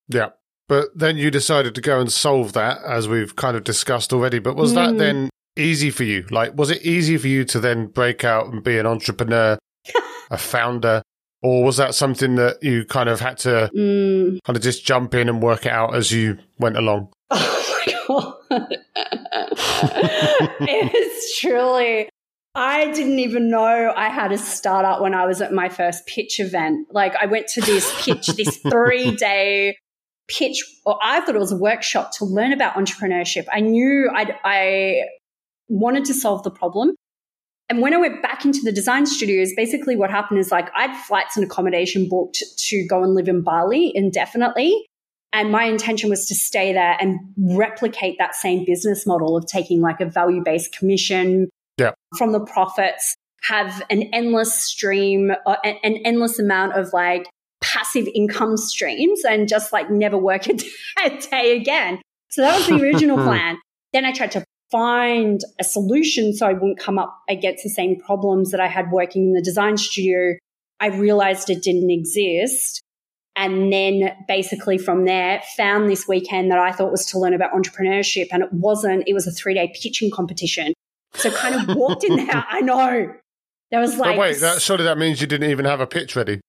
Yeah. 0.07 0.29
But 0.69 0.89
then 0.95 1.17
you 1.17 1.29
decided 1.29 1.75
to 1.75 1.81
go 1.81 1.99
and 1.99 2.11
solve 2.11 2.53
that, 2.53 2.79
as 2.87 3.07
we've 3.07 3.35
kind 3.35 3.57
of 3.57 3.63
discussed 3.63 4.13
already. 4.13 4.39
But 4.39 4.55
was 4.55 4.71
mm. 4.71 4.75
that 4.75 4.97
then 4.97 5.29
easy 5.57 5.89
for 5.89 6.03
you? 6.03 6.25
Like, 6.31 6.57
was 6.57 6.71
it 6.71 6.81
easy 6.83 7.17
for 7.17 7.27
you 7.27 7.43
to 7.45 7.59
then 7.59 7.87
break 7.87 8.23
out 8.23 8.47
and 8.47 8.63
be 8.63 8.77
an 8.77 8.85
entrepreneur, 8.85 9.57
a 10.31 10.37
founder? 10.37 11.01
Or 11.41 11.63
was 11.63 11.75
that 11.77 11.93
something 11.93 12.35
that 12.35 12.63
you 12.63 12.85
kind 12.85 13.09
of 13.09 13.19
had 13.19 13.37
to 13.39 13.69
mm. 13.75 14.39
kind 14.45 14.55
of 14.55 14.63
just 14.63 14.85
jump 14.85 15.13
in 15.13 15.27
and 15.27 15.43
work 15.43 15.65
it 15.65 15.73
out 15.73 15.95
as 15.95 16.11
you 16.11 16.37
went 16.59 16.77
along? 16.77 17.09
Oh 17.35 17.81
my 17.85 18.37
God. 18.51 18.69
it 20.61 20.93
was 20.93 21.37
truly 21.39 22.09
I 22.55 22.91
didn't 22.91 23.19
even 23.19 23.49
know 23.49 23.93
I 23.95 24.09
had 24.09 24.31
a 24.31 24.37
startup 24.37 25.01
when 25.01 25.15
I 25.15 25.25
was 25.25 25.41
at 25.41 25.53
my 25.53 25.69
first 25.69 26.05
pitch 26.05 26.39
event. 26.39 26.87
Like 26.91 27.15
I 27.15 27.25
went 27.25 27.47
to 27.49 27.61
this 27.61 27.91
pitch, 28.03 28.27
this 28.27 28.57
three 28.69 29.15
day 29.15 29.75
pitch, 30.27 30.63
or 30.85 30.99
I 31.01 31.21
thought 31.21 31.35
it 31.35 31.39
was 31.39 31.51
a 31.51 31.57
workshop 31.57 32.11
to 32.19 32.25
learn 32.25 32.53
about 32.53 32.75
entrepreneurship. 32.75 33.45
I 33.51 33.59
knew 33.59 34.09
I'd, 34.13 34.35
I 34.43 35.01
wanted 35.67 36.05
to 36.05 36.13
solve 36.13 36.43
the 36.43 36.51
problem. 36.51 36.95
And 37.69 37.81
when 37.81 37.93
I 37.93 37.97
went 37.97 38.21
back 38.21 38.45
into 38.45 38.59
the 38.63 38.71
design 38.71 39.07
studios, 39.07 39.51
basically 39.55 39.95
what 39.95 40.11
happened 40.11 40.39
is 40.39 40.51
like 40.51 40.69
I 40.75 40.87
had 40.87 41.05
flights 41.05 41.35
and 41.35 41.45
accommodation 41.45 42.07
booked 42.07 42.43
to 42.67 42.85
go 42.87 43.03
and 43.03 43.15
live 43.15 43.27
in 43.27 43.41
Bali 43.41 43.91
indefinitely. 43.95 44.85
And 45.31 45.51
my 45.51 45.63
intention 45.63 46.11
was 46.11 46.27
to 46.27 46.35
stay 46.35 46.73
there 46.73 46.95
and 46.99 47.19
replicate 47.57 48.17
that 48.19 48.35
same 48.35 48.63
business 48.63 49.07
model 49.07 49.35
of 49.35 49.47
taking 49.47 49.81
like 49.81 50.01
a 50.01 50.05
value 50.05 50.43
based 50.45 50.77
commission 50.77 51.49
yeah. 51.77 51.91
from 52.17 52.31
the 52.31 52.39
profits, 52.39 53.15
have 53.43 53.83
an 53.89 54.03
endless 54.13 54.53
stream, 54.53 55.31
uh, 55.45 55.55
an 55.63 55.97
endless 56.05 56.39
amount 56.39 56.77
of 56.77 56.93
like 56.93 57.29
passive 57.61 58.07
income 58.13 58.57
streams 58.57 59.23
and 59.23 59.47
just 59.47 59.73
like 59.73 59.89
never 59.89 60.17
work 60.17 60.47
a 60.47 61.09
day 61.31 61.55
again. 61.55 62.01
So 62.29 62.41
that 62.41 62.55
was 62.55 62.67
the 62.67 62.81
original 62.81 63.17
plan. 63.23 63.57
Then 63.91 64.05
I 64.05 64.11
tried 64.11 64.31
to 64.31 64.43
find 64.71 65.41
a 65.59 65.63
solution 65.63 66.33
so 66.33 66.47
I 66.47 66.53
wouldn't 66.53 66.79
come 66.79 66.97
up 66.97 67.15
against 67.29 67.63
the 67.63 67.69
same 67.69 67.99
problems 67.99 68.51
that 68.51 68.59
I 68.59 68.67
had 68.67 68.91
working 68.91 69.27
in 69.27 69.33
the 69.33 69.41
design 69.41 69.77
studio. 69.77 70.35
I 70.79 70.87
realized 70.87 71.49
it 71.49 71.61
didn't 71.61 71.91
exist. 71.91 72.81
And 73.35 73.71
then 73.71 74.15
basically 74.27 74.77
from 74.77 75.05
there, 75.05 75.41
found 75.57 75.89
this 75.89 76.07
weekend 76.07 76.51
that 76.51 76.59
I 76.59 76.71
thought 76.71 76.91
was 76.91 77.05
to 77.07 77.19
learn 77.19 77.33
about 77.33 77.51
entrepreneurship. 77.53 78.27
And 78.31 78.43
it 78.43 78.51
wasn't, 78.51 79.03
it 79.07 79.13
was 79.13 79.27
a 79.27 79.31
three 79.31 79.53
day 79.53 79.71
pitching 79.79 80.11
competition. 80.11 80.73
So 81.15 81.31
kind 81.31 81.69
of 81.69 81.75
walked 81.75 82.03
in 82.03 82.15
there. 82.15 82.45
I 82.49 82.61
know. 82.61 83.13
There 83.71 83.79
was 83.79 83.97
like. 83.97 84.15
But 84.15 84.19
wait, 84.19 84.39
that, 84.39 84.61
surely 84.61 84.83
that 84.85 84.97
means 84.97 85.21
you 85.21 85.27
didn't 85.27 85.49
even 85.49 85.65
have 85.65 85.79
a 85.79 85.87
pitch 85.87 86.15
ready. 86.15 86.41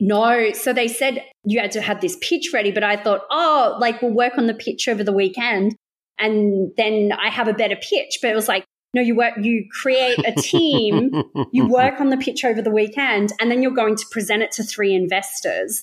No. 0.00 0.52
So 0.52 0.72
they 0.72 0.88
said 0.88 1.24
you 1.44 1.60
had 1.60 1.72
to 1.72 1.80
have 1.80 2.00
this 2.00 2.16
pitch 2.20 2.50
ready, 2.52 2.70
but 2.70 2.82
I 2.82 2.96
thought, 2.96 3.22
oh, 3.30 3.76
like 3.80 4.02
we'll 4.02 4.12
work 4.12 4.38
on 4.38 4.46
the 4.46 4.54
pitch 4.54 4.88
over 4.88 5.04
the 5.04 5.12
weekend 5.12 5.76
and 6.18 6.70
then 6.76 7.12
I 7.12 7.28
have 7.30 7.48
a 7.48 7.52
better 7.52 7.76
pitch. 7.76 8.18
But 8.22 8.30
it 8.30 8.34
was 8.34 8.48
like, 8.48 8.64
no, 8.94 9.00
you 9.02 9.16
work, 9.16 9.34
you 9.40 9.66
create 9.70 10.18
a 10.18 10.32
team, 10.32 11.10
you 11.52 11.66
work 11.66 12.00
on 12.00 12.10
the 12.10 12.16
pitch 12.16 12.44
over 12.44 12.60
the 12.60 12.70
weekend, 12.70 13.32
and 13.40 13.50
then 13.50 13.62
you're 13.62 13.72
going 13.72 13.96
to 13.96 14.06
present 14.10 14.42
it 14.42 14.52
to 14.52 14.62
three 14.62 14.94
investors. 14.94 15.82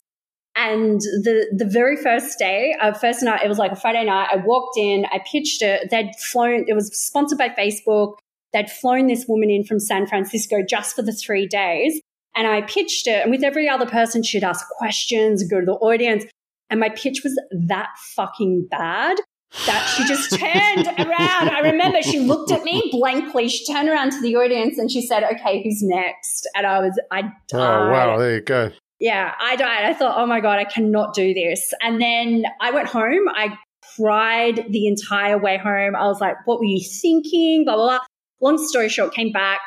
And 0.55 0.99
the 0.99 1.47
the 1.55 1.65
very 1.65 1.95
first 1.95 2.37
day, 2.37 2.75
uh, 2.81 2.93
first 2.93 3.23
night, 3.23 3.41
it 3.43 3.47
was 3.47 3.57
like 3.57 3.71
a 3.71 3.75
Friday 3.75 4.05
night. 4.05 4.29
I 4.31 4.37
walked 4.37 4.77
in, 4.77 5.05
I 5.05 5.19
pitched 5.19 5.61
it. 5.61 5.89
They'd 5.89 6.11
flown. 6.17 6.65
It 6.67 6.73
was 6.73 6.95
sponsored 6.95 7.37
by 7.37 7.49
Facebook. 7.49 8.17
They'd 8.53 8.69
flown 8.69 9.07
this 9.07 9.25
woman 9.27 9.49
in 9.49 9.63
from 9.63 9.79
San 9.79 10.07
Francisco 10.07 10.57
just 10.67 10.95
for 10.95 11.01
the 11.01 11.13
three 11.13 11.47
days. 11.47 12.01
And 12.35 12.47
I 12.47 12.61
pitched 12.61 13.07
it. 13.07 13.21
And 13.21 13.31
with 13.31 13.43
every 13.43 13.67
other 13.67 13.85
person, 13.85 14.23
she'd 14.23 14.43
ask 14.43 14.65
questions, 14.77 15.43
go 15.49 15.59
to 15.59 15.65
the 15.65 15.73
audience. 15.73 16.25
And 16.69 16.79
my 16.79 16.89
pitch 16.89 17.21
was 17.23 17.39
that 17.67 17.89
fucking 18.15 18.67
bad 18.69 19.17
that 19.65 19.95
she 19.95 20.05
just 20.05 20.29
turned 20.39 20.87
around. 20.99 21.49
I 21.49 21.61
remember 21.63 22.01
she 22.01 22.19
looked 22.19 22.51
at 22.51 22.63
me 22.63 22.89
blankly. 22.91 23.49
She 23.49 23.65
turned 23.71 23.89
around 23.89 24.11
to 24.11 24.21
the 24.21 24.35
audience 24.35 24.77
and 24.77 24.91
she 24.91 25.01
said, 25.01 25.23
okay, 25.23 25.63
who's 25.63 25.81
next? 25.81 26.47
And 26.55 26.65
I 26.67 26.79
was, 26.79 26.99
I 27.11 27.21
died. 27.21 27.33
Oh, 27.53 27.89
wow. 27.91 28.17
There 28.17 28.35
you 28.35 28.41
go. 28.41 28.71
Yeah, 28.99 29.33
I 29.39 29.55
died. 29.55 29.85
I 29.85 29.93
thought, 29.93 30.17
oh 30.17 30.25
my 30.25 30.41
God, 30.41 30.59
I 30.59 30.65
cannot 30.65 31.13
do 31.13 31.33
this. 31.33 31.73
And 31.81 32.01
then 32.01 32.43
I 32.61 32.71
went 32.71 32.89
home. 32.89 33.27
I 33.33 33.57
cried 33.95 34.65
the 34.69 34.87
entire 34.87 35.37
way 35.37 35.57
home. 35.57 35.95
I 35.95 36.05
was 36.05 36.19
like, 36.19 36.35
what 36.45 36.59
were 36.59 36.65
you 36.65 36.83
thinking? 37.01 37.63
Blah, 37.65 37.75
blah, 37.75 37.85
blah. 37.85 37.99
Long 38.41 38.57
story 38.67 38.89
short, 38.89 39.13
came 39.13 39.31
back, 39.31 39.59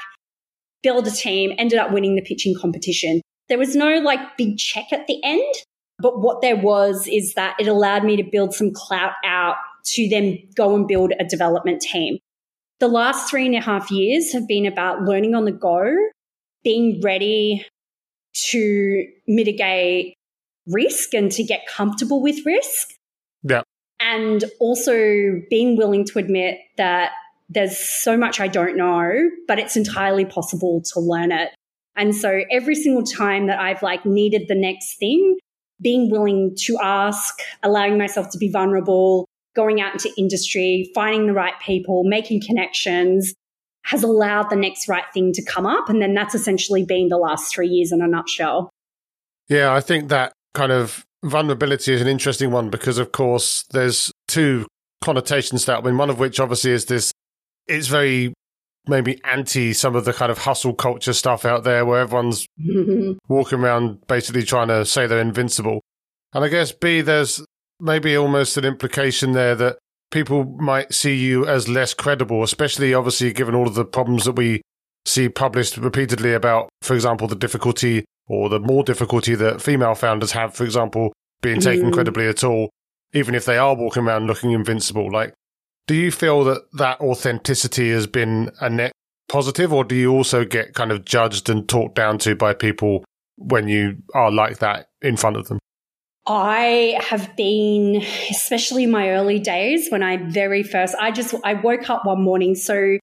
built 0.83 1.07
a 1.07 1.11
team, 1.11 1.53
ended 1.59 1.79
up 1.79 1.93
winning 1.93 2.17
the 2.17 2.23
pitching 2.23 2.55
competition. 2.61 3.21
There 3.49 3.59
was 3.59 3.77
no 3.77 3.99
like 4.01 4.37
big 4.37 4.59
check 4.59 4.93
at 4.93 5.07
the 5.07 5.21
end. 5.23 5.55
But 5.99 6.21
what 6.21 6.41
there 6.41 6.57
was 6.57 7.07
is 7.07 7.35
that 7.35 7.55
it 7.61 7.69
allowed 7.69 8.05
me 8.05 8.17
to 8.17 8.25
build 8.25 8.55
some 8.55 8.73
clout 8.75 9.13
out 9.25 9.57
to 9.85 10.09
then 10.09 10.39
go 10.57 10.75
and 10.75 10.87
build 10.87 11.13
a 11.19 11.25
development 11.25 11.81
team. 11.81 12.19
The 12.81 12.89
last 12.89 13.31
three 13.31 13.47
and 13.47 13.55
a 13.55 13.61
half 13.61 13.91
years 13.91 14.33
have 14.33 14.49
been 14.49 14.67
about 14.67 15.03
learning 15.03 15.37
on 15.37 15.45
the 15.45 15.53
go, 15.53 15.95
being 16.65 17.01
ready 17.03 17.65
to 18.51 19.07
mitigate 19.29 20.15
risk 20.67 21.15
and 21.15 21.31
to 21.33 21.45
get 21.45 21.67
comfortable 21.69 22.21
with 22.21 22.45
risk. 22.45 22.89
Yeah. 23.43 23.63
And 24.01 24.45
also 24.59 25.41
being 25.49 25.77
willing 25.77 26.05
to 26.07 26.19
admit 26.19 26.59
that 26.77 27.13
there's 27.53 27.79
so 27.79 28.17
much 28.17 28.41
I 28.41 28.49
don't 28.49 28.77
know, 28.77 29.31
but 29.47 29.59
it's 29.59 29.77
entirely 29.77 30.25
possible 30.25 30.83
to 30.93 31.01
learn 31.01 31.33
it. 31.33 31.51
And 31.97 32.15
so 32.15 32.43
every 32.51 32.75
single 32.75 33.05
time 33.05 33.47
that 33.49 33.61
I've 33.61 33.83
like 33.83 34.07
needed 34.07 34.47
the 34.49 34.55
next 34.55 34.99
thing, 34.99 35.37
being 35.81 36.11
willing 36.11 36.55
to 36.61 36.79
ask, 36.83 37.35
allowing 37.63 37.99
myself 37.99 38.31
to 38.31 38.39
be 38.39 38.51
vulnerable, 38.51 39.27
going 39.55 39.81
out 39.81 39.93
into 39.93 40.11
industry, 40.17 40.91
finding 40.95 41.27
the 41.27 41.35
right 41.35 41.55
people, 41.65 42.05
making 42.05 42.41
connections 42.47 43.35
has 43.85 44.03
allowed 44.03 44.49
the 44.49 44.57
next 44.57 44.89
right 44.89 45.05
thing 45.13 45.33
to 45.33 45.45
come 45.45 45.67
up. 45.67 45.89
And 45.89 46.01
then 46.01 46.15
that's 46.15 46.35
essentially 46.35 46.85
been 46.85 47.09
the 47.09 47.19
last 47.19 47.53
three 47.53 47.69
years 47.69 47.93
in 47.93 48.01
a 48.01 48.07
nutshell. 48.07 48.71
Yeah, 49.49 49.75
I 49.75 49.81
think 49.81 50.09
that 50.09 50.33
kind 50.55 50.71
of 50.71 51.05
vulnerability 51.25 51.93
is 51.93 52.01
an 52.01 52.07
interesting 52.07 52.53
one 52.53 52.71
because, 52.71 52.99
of 52.99 53.13
course, 53.13 53.65
there's 53.73 54.13
two 54.29 54.67
connotations 55.03 55.63
to 55.63 55.73
that. 55.73 55.79
I 55.79 55.83
mean, 55.83 55.99
one 55.99 56.11
of 56.11 56.21
which 56.21 56.39
obviously 56.39 56.71
is 56.71 56.87
this, 56.87 57.13
it's 57.67 57.89
very 57.89 58.33
maybe 58.87 59.21
anti 59.25 59.73
some 59.73 59.95
of 59.95 60.05
the 60.05 60.13
kind 60.13 60.33
of 60.33 60.39
hustle 60.39 60.75
culture 60.75 61.13
stuff 61.13 61.45
out 61.45 61.65
there 61.65 61.87
where 61.87 62.01
everyone's 62.01 62.47
walking 63.29 63.61
around 63.61 64.05
basically 64.07 64.43
trying 64.43 64.69
to 64.69 64.85
say 64.85 65.07
they're 65.07 65.21
invincible. 65.21 65.81
And 66.33 66.45
I 66.45 66.49
guess 66.49 66.73
B, 66.73 67.01
there's 67.01 67.45
maybe 67.79 68.17
almost 68.17 68.57
an 68.57 68.65
implication 68.65 69.33
there 69.33 69.55
that 69.57 69.79
people 70.11 70.45
might 70.45 70.95
see 70.95 71.17
you 71.17 71.47
as 71.47 71.69
less 71.69 71.95
credible, 71.95 72.43
especially 72.43 72.95
obviously 72.95 73.33
given 73.33 73.55
all 73.55 73.67
of 73.67 73.75
the 73.75 73.85
problems 73.85 74.25
that 74.25 74.33
we 74.33 74.63
see 75.05 75.29
published 75.29 75.77
repeatedly 75.77 76.33
about, 76.33 76.69
for 76.83 76.95
example, 76.95 77.27
the 77.27 77.35
difficulty 77.35 78.05
or 78.29 78.49
the 78.49 78.61
more 78.61 78.85
difficulty 78.85 79.35
that 79.35 79.61
female 79.61 79.95
founders 79.95 80.33
have, 80.33 80.55
for 80.55 80.65
example, 80.65 81.13
being 81.43 81.61
taken 81.61 81.91
mm. 81.91 81.93
credibly 81.93 82.29
at 82.29 82.45
all, 82.45 82.71
even 83.13 83.35
if 83.35 83.45
they 83.45 83.59
are 83.59 83.75
walking 83.75 84.05
around 84.05 84.27
looking 84.27 84.53
invincible. 84.53 85.11
Like, 85.11 85.35
do 85.87 85.95
you 85.95 86.11
feel 86.11 86.45
that 86.45 86.63
that 86.75 87.01
authenticity 87.01 87.91
has 87.91 88.07
been 88.07 88.51
a 88.61 88.71
net 88.71 88.93
positive, 89.29 89.73
or 89.73 89.85
do 89.85 89.95
you 89.95 90.13
also 90.13 90.45
get 90.45 90.75
kind 90.75 90.93
of 90.93 91.05
judged 91.05 91.49
and 91.49 91.69
talked 91.69 91.95
down 91.95 92.19
to 92.19 92.37
by 92.37 92.55
people 92.55 93.05
when 93.37 93.69
you 93.69 93.97
are 94.15 94.31
like 94.31 94.59
that 94.59 94.89
in 95.01 95.17
front 95.17 95.37
of 95.37 95.49
them? 95.49 95.59
I 96.27 97.01
have 97.09 97.35
been, 97.37 97.97
especially 98.31 98.87
my 98.87 99.11
early 99.11 99.41
days 99.41 99.89
when 99.89 100.03
I 100.03 100.19
very 100.19 100.63
first, 100.63 100.95
I 101.01 101.11
just, 101.11 101.35
I 101.43 101.55
woke 101.55 101.91
up 101.91 102.05
one 102.05 102.23
morning. 102.23 102.55
So 102.55 102.99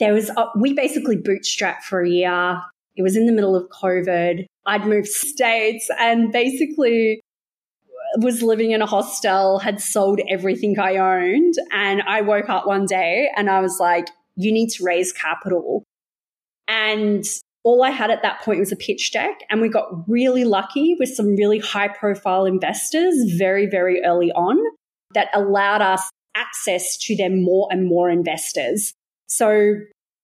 there 0.00 0.12
was, 0.12 0.30
a, 0.30 0.46
we 0.58 0.72
basically 0.72 1.16
bootstrapped 1.16 1.82
for 1.82 2.02
a 2.02 2.08
year. 2.08 2.60
It 2.96 3.02
was 3.02 3.16
in 3.16 3.26
the 3.26 3.32
middle 3.32 3.54
of 3.54 3.68
COVID. 3.68 4.46
I'd 4.66 4.86
moved 4.86 5.06
states 5.08 5.88
and 5.98 6.32
basically 6.32 7.20
was 8.18 8.42
living 8.42 8.70
in 8.70 8.82
a 8.82 8.86
hostel, 8.86 9.58
had 9.58 9.80
sold 9.80 10.20
everything 10.28 10.78
I 10.78 10.96
owned. 10.96 11.54
And 11.72 12.02
I 12.02 12.20
woke 12.20 12.48
up 12.48 12.66
one 12.66 12.86
day 12.86 13.30
and 13.36 13.48
I 13.50 13.60
was 13.60 13.78
like, 13.80 14.08
you 14.36 14.52
need 14.52 14.70
to 14.70 14.84
raise 14.84 15.12
capital. 15.12 15.82
And 16.68 17.24
all 17.64 17.82
I 17.82 17.90
had 17.90 18.10
at 18.10 18.22
that 18.22 18.42
point 18.42 18.60
was 18.60 18.70
a 18.70 18.76
pitch 18.76 19.10
deck, 19.12 19.40
and 19.50 19.60
we 19.60 19.68
got 19.68 20.08
really 20.08 20.44
lucky 20.44 20.94
with 21.00 21.08
some 21.08 21.34
really 21.34 21.58
high 21.58 21.88
profile 21.88 22.44
investors 22.44 23.14
very, 23.36 23.66
very 23.66 24.04
early 24.04 24.30
on 24.32 24.56
that 25.14 25.28
allowed 25.34 25.82
us 25.82 26.08
access 26.36 26.96
to 26.98 27.16
them 27.16 27.42
more 27.42 27.66
and 27.70 27.88
more 27.88 28.08
investors. 28.08 28.92
So 29.28 29.74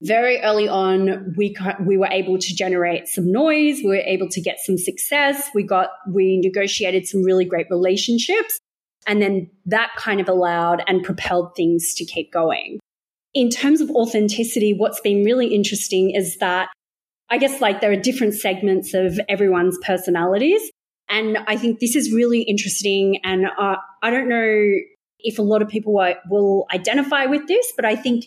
very 0.02 0.40
early 0.42 0.68
on, 0.68 1.34
we 1.36 1.56
we 1.80 1.96
were 1.96 2.08
able 2.10 2.38
to 2.38 2.54
generate 2.54 3.08
some 3.08 3.30
noise. 3.30 3.78
We 3.78 3.88
were 3.88 3.96
able 3.96 4.28
to 4.30 4.40
get 4.40 4.58
some 4.58 4.76
success. 4.76 5.48
We 5.54 5.62
got 5.62 5.90
we 6.08 6.40
negotiated 6.42 7.06
some 7.06 7.22
really 7.22 7.44
great 7.44 7.66
relationships, 7.70 8.58
and 9.06 9.22
then 9.22 9.48
that 9.66 9.90
kind 9.96 10.20
of 10.20 10.28
allowed 10.28 10.82
and 10.88 11.04
propelled 11.04 11.54
things 11.54 11.94
to 11.94 12.04
keep 12.04 12.32
going. 12.32 12.80
In 13.32 13.48
terms 13.48 13.80
of 13.80 13.90
authenticity, 13.90 14.74
what's 14.74 15.00
been 15.00 15.24
really 15.24 15.54
interesting 15.54 16.10
is 16.10 16.36
that 16.38 16.68
I 17.30 17.38
guess 17.38 17.60
like 17.60 17.80
there 17.80 17.92
are 17.92 17.96
different 17.96 18.34
segments 18.34 18.94
of 18.94 19.18
everyone's 19.28 19.78
personalities. 19.86 20.60
And 21.08 21.38
I 21.46 21.56
think 21.56 21.78
this 21.78 21.94
is 21.94 22.12
really 22.12 22.42
interesting. 22.42 23.20
And 23.22 23.46
uh, 23.46 23.76
I 24.02 24.10
don't 24.10 24.28
know 24.28 24.74
if 25.20 25.38
a 25.38 25.42
lot 25.42 25.62
of 25.62 25.68
people 25.68 25.92
will 26.28 26.66
identify 26.74 27.26
with 27.26 27.46
this, 27.48 27.72
but 27.76 27.84
I 27.84 27.96
think 27.96 28.26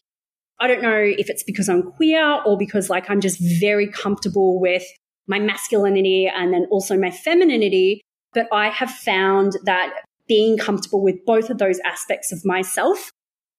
I 0.59 0.67
don't 0.67 0.81
know 0.81 1.13
if 1.17 1.29
it's 1.29 1.43
because 1.43 1.67
I'm 1.69 1.83
queer 1.83 2.41
or 2.45 2.57
because 2.57 2.89
like 2.89 3.09
I'm 3.09 3.21
just 3.21 3.39
very 3.59 3.87
comfortable 3.87 4.59
with 4.59 4.83
my 5.27 5.39
masculinity 5.39 6.31
and 6.33 6.53
then 6.53 6.65
also 6.71 6.97
my 6.97 7.11
femininity. 7.11 8.01
But 8.33 8.47
I 8.51 8.69
have 8.69 8.91
found 8.91 9.53
that 9.63 9.93
being 10.27 10.57
comfortable 10.57 11.03
with 11.03 11.23
both 11.25 11.49
of 11.49 11.57
those 11.57 11.79
aspects 11.85 12.31
of 12.31 12.43
myself, 12.45 13.11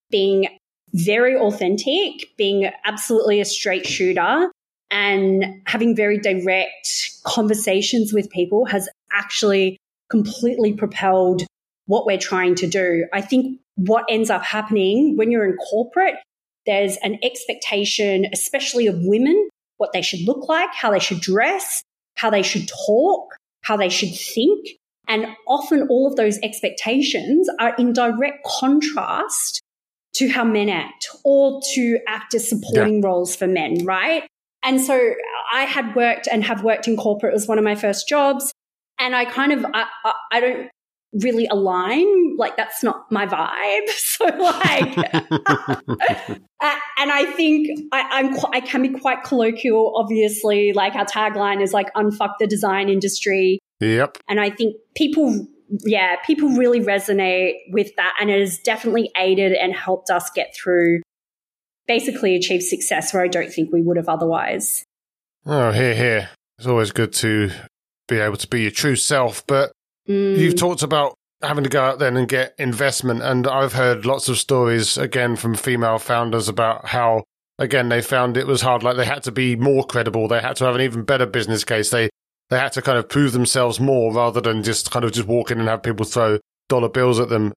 being 0.09 0.47
very 0.93 1.35
authentic, 1.35 2.27
being 2.37 2.69
absolutely 2.85 3.39
a 3.39 3.45
straight 3.45 3.85
shooter, 3.85 4.49
and 4.89 5.45
having 5.65 5.95
very 5.95 6.17
direct 6.17 7.11
conversations 7.23 8.13
with 8.13 8.29
people 8.29 8.65
has 8.65 8.87
actually 9.11 9.77
completely 10.09 10.73
propelled 10.73 11.43
what 11.85 12.05
we're 12.05 12.17
trying 12.17 12.55
to 12.55 12.67
do. 12.67 13.05
I 13.13 13.21
think 13.21 13.59
what 13.75 14.05
ends 14.09 14.29
up 14.29 14.43
happening 14.43 15.17
when 15.17 15.31
you're 15.31 15.45
in 15.45 15.57
corporate, 15.57 16.15
there's 16.67 16.97
an 16.97 17.17
expectation, 17.23 18.27
especially 18.31 18.85
of 18.85 18.95
women, 18.99 19.49
what 19.77 19.93
they 19.93 20.03
should 20.03 20.21
look 20.27 20.47
like, 20.47 20.69
how 20.73 20.91
they 20.91 20.99
should 20.99 21.21
dress, 21.21 21.81
how 22.15 22.29
they 22.29 22.43
should 22.43 22.69
talk, 22.85 23.35
how 23.61 23.77
they 23.77 23.89
should 23.89 24.13
think. 24.13 24.67
And 25.07 25.27
often 25.47 25.87
all 25.87 26.05
of 26.05 26.15
those 26.15 26.37
expectations 26.43 27.49
are 27.59 27.73
in 27.75 27.93
direct 27.93 28.45
contrast 28.45 29.61
to 30.15 30.27
how 30.27 30.43
men 30.43 30.69
act 30.69 31.07
or 31.23 31.61
to 31.73 31.99
act 32.07 32.33
as 32.33 32.49
supporting 32.49 33.01
yeah. 33.01 33.07
roles 33.07 33.35
for 33.35 33.47
men, 33.47 33.85
right? 33.85 34.27
And 34.63 34.81
so 34.81 35.13
I 35.53 35.63
had 35.63 35.95
worked 35.95 36.27
and 36.29 36.43
have 36.43 36.63
worked 36.63 36.87
in 36.87 36.97
corporate 36.97 37.35
as 37.35 37.47
one 37.47 37.57
of 37.57 37.63
my 37.63 37.75
first 37.75 38.09
jobs. 38.09 38.51
And 38.99 39.15
I 39.15 39.25
kind 39.25 39.53
of, 39.53 39.65
I, 39.65 39.85
I, 40.03 40.13
I 40.31 40.39
don't 40.39 40.69
really 41.13 41.47
align. 41.47 42.35
Like 42.37 42.57
that's 42.57 42.83
not 42.83 43.11
my 43.11 43.25
vibe. 43.25 43.87
So 44.17 44.25
like, 44.25 44.97
uh, 45.13 46.75
and 46.97 47.11
I 47.11 47.31
think 47.35 47.87
I, 47.91 48.19
am 48.19 48.35
I 48.51 48.61
can 48.61 48.81
be 48.81 48.89
quite 48.89 49.23
colloquial. 49.23 49.93
Obviously, 49.95 50.73
like 50.73 50.95
our 50.95 51.05
tagline 51.05 51.61
is 51.61 51.71
like 51.71 51.93
"unfuck 51.93 52.31
the 52.39 52.47
design 52.47 52.89
industry." 52.89 53.59
Yep. 53.79 54.17
And 54.27 54.39
I 54.39 54.49
think 54.49 54.75
people, 54.95 55.47
yeah, 55.85 56.15
people 56.25 56.49
really 56.49 56.79
resonate 56.79 57.57
with 57.69 57.95
that, 57.97 58.15
and 58.19 58.31
it 58.31 58.39
has 58.39 58.57
definitely 58.57 59.11
aided 59.15 59.53
and 59.53 59.71
helped 59.71 60.09
us 60.09 60.31
get 60.31 60.55
through, 60.55 61.01
basically 61.87 62.35
achieve 62.35 62.63
success 62.63 63.13
where 63.13 63.23
I 63.23 63.27
don't 63.27 63.51
think 63.51 63.71
we 63.71 63.83
would 63.83 63.97
have 63.97 64.09
otherwise. 64.09 64.83
Oh, 65.45 65.71
here, 65.71 65.93
here. 65.93 66.29
It's 66.57 66.67
always 66.67 66.91
good 66.91 67.13
to 67.13 67.51
be 68.07 68.17
able 68.17 68.37
to 68.37 68.47
be 68.47 68.63
your 68.63 68.71
true 68.71 68.95
self, 68.95 69.45
but 69.45 69.71
Mm. 70.07 70.37
You've 70.37 70.55
talked 70.55 70.83
about 70.83 71.15
having 71.41 71.63
to 71.63 71.69
go 71.69 71.83
out 71.83 71.99
then 71.99 72.17
and 72.17 72.27
get 72.27 72.55
investment, 72.57 73.21
and 73.21 73.47
I've 73.47 73.73
heard 73.73 74.05
lots 74.05 74.29
of 74.29 74.37
stories 74.37 74.97
again 74.97 75.35
from 75.35 75.55
female 75.55 75.99
founders 75.99 76.49
about 76.49 76.87
how 76.87 77.23
again 77.59 77.89
they 77.89 78.01
found 78.01 78.37
it 78.37 78.47
was 78.47 78.61
hard. 78.61 78.83
Like 78.83 78.97
they 78.97 79.05
had 79.05 79.23
to 79.23 79.31
be 79.31 79.55
more 79.55 79.85
credible, 79.85 80.27
they 80.27 80.39
had 80.39 80.55
to 80.57 80.65
have 80.65 80.75
an 80.75 80.81
even 80.81 81.03
better 81.03 81.25
business 81.25 81.63
case. 81.63 81.89
They 81.89 82.09
they 82.49 82.57
had 82.57 82.73
to 82.73 82.81
kind 82.81 82.97
of 82.97 83.09
prove 83.09 83.33
themselves 83.33 83.79
more 83.79 84.13
rather 84.13 84.39
than 84.41 84.63
just 84.63 84.91
kind 84.91 85.03
of 85.03 85.11
just 85.11 85.27
walk 85.27 85.51
in 85.51 85.59
and 85.59 85.67
have 85.67 85.83
people 85.83 86.05
throw 86.05 86.39
dollar 86.69 86.89
bills 86.89 87.19
at 87.19 87.29
them. 87.29 87.53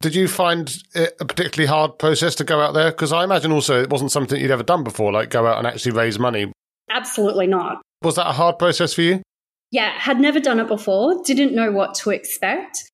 Did 0.00 0.14
you 0.14 0.28
find 0.28 0.76
it 0.94 1.16
a 1.18 1.24
particularly 1.24 1.68
hard 1.68 1.98
process 1.98 2.34
to 2.36 2.44
go 2.44 2.60
out 2.60 2.74
there? 2.74 2.90
Because 2.90 3.12
I 3.12 3.24
imagine 3.24 3.52
also 3.52 3.80
it 3.80 3.88
wasn't 3.88 4.12
something 4.12 4.38
you'd 4.38 4.50
ever 4.50 4.62
done 4.62 4.84
before, 4.84 5.12
like 5.12 5.30
go 5.30 5.46
out 5.46 5.58
and 5.58 5.66
actually 5.66 5.92
raise 5.92 6.18
money. 6.18 6.52
Absolutely 6.90 7.46
not. 7.46 7.80
Was 8.02 8.16
that 8.16 8.28
a 8.28 8.32
hard 8.32 8.58
process 8.58 8.92
for 8.92 9.00
you? 9.00 9.22
Yeah, 9.70 9.98
had 9.98 10.20
never 10.20 10.40
done 10.40 10.60
it 10.60 10.68
before, 10.68 11.22
didn't 11.24 11.54
know 11.54 11.72
what 11.72 11.94
to 11.96 12.10
expect. 12.10 12.90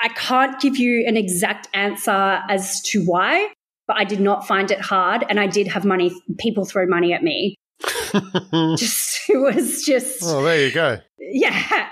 I 0.00 0.08
can't 0.08 0.60
give 0.60 0.76
you 0.76 1.04
an 1.06 1.16
exact 1.16 1.68
answer 1.72 2.40
as 2.48 2.80
to 2.82 3.04
why, 3.04 3.52
but 3.86 3.96
I 3.96 4.04
did 4.04 4.20
not 4.20 4.46
find 4.46 4.70
it 4.70 4.80
hard. 4.80 5.24
And 5.28 5.40
I 5.40 5.46
did 5.46 5.68
have 5.68 5.84
money, 5.84 6.14
people 6.38 6.64
throw 6.64 6.86
money 6.86 7.12
at 7.12 7.22
me. 7.22 7.56
just, 8.76 9.20
it 9.28 9.38
was 9.38 9.82
just. 9.84 10.22
Oh, 10.22 10.42
there 10.42 10.66
you 10.66 10.72
go. 10.72 11.00
Yeah. 11.18 11.88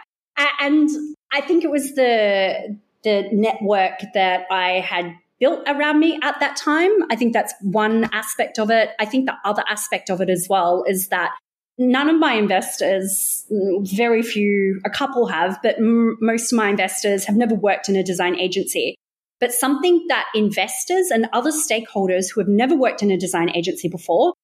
And 0.63 0.89
I 1.33 1.41
think 1.41 1.65
it 1.65 1.71
was 1.71 1.95
the, 1.95 2.79
the 3.03 3.29
network 3.33 4.01
that 4.15 4.47
I 4.51 4.81
had 4.81 5.15
built 5.41 5.61
around 5.67 5.99
me 5.99 6.21
at 6.23 6.39
that 6.39 6.57
time. 6.57 6.91
I 7.11 7.17
think 7.17 7.33
that's 7.33 7.53
one 7.63 8.05
aspect 8.13 8.61
of 8.61 8.71
it. 8.71 8.91
I 9.01 9.05
think 9.05 9.27
the 9.27 9.35
other 9.45 9.65
aspect 9.69 10.09
of 10.09 10.21
it 10.21 10.31
as 10.31 10.47
well 10.49 10.85
is 10.87 11.09
that 11.09 11.33
none 11.79 12.09
of 12.09 12.19
my 12.19 12.35
investors, 12.35 13.47
very 13.81 14.23
few, 14.23 14.81
a 14.85 14.91
couple 14.91 15.27
have, 15.27 15.59
but 15.63 15.77
m- 15.79 16.17
most 16.21 16.53
of 16.53 16.57
my 16.57 16.69
investors 16.69 17.25
have 17.25 17.37
never 17.37 17.55
worked 17.55 17.89
in 17.89 17.97
a 17.97 18.03
design 18.03 18.39
agency. 18.39 18.97
But 19.41 19.53
something 19.53 20.05
that 20.09 20.27
investors 20.35 21.11
and 21.11 21.27
other 21.33 21.51
stakeholders 21.51 22.27
who 22.33 22.41
have 22.41 22.49
never 22.49 22.77
worked 22.77 23.03
in 23.03 23.11
a 23.11 23.17
design 23.17 23.51
agency 23.51 23.89
before 23.89 24.35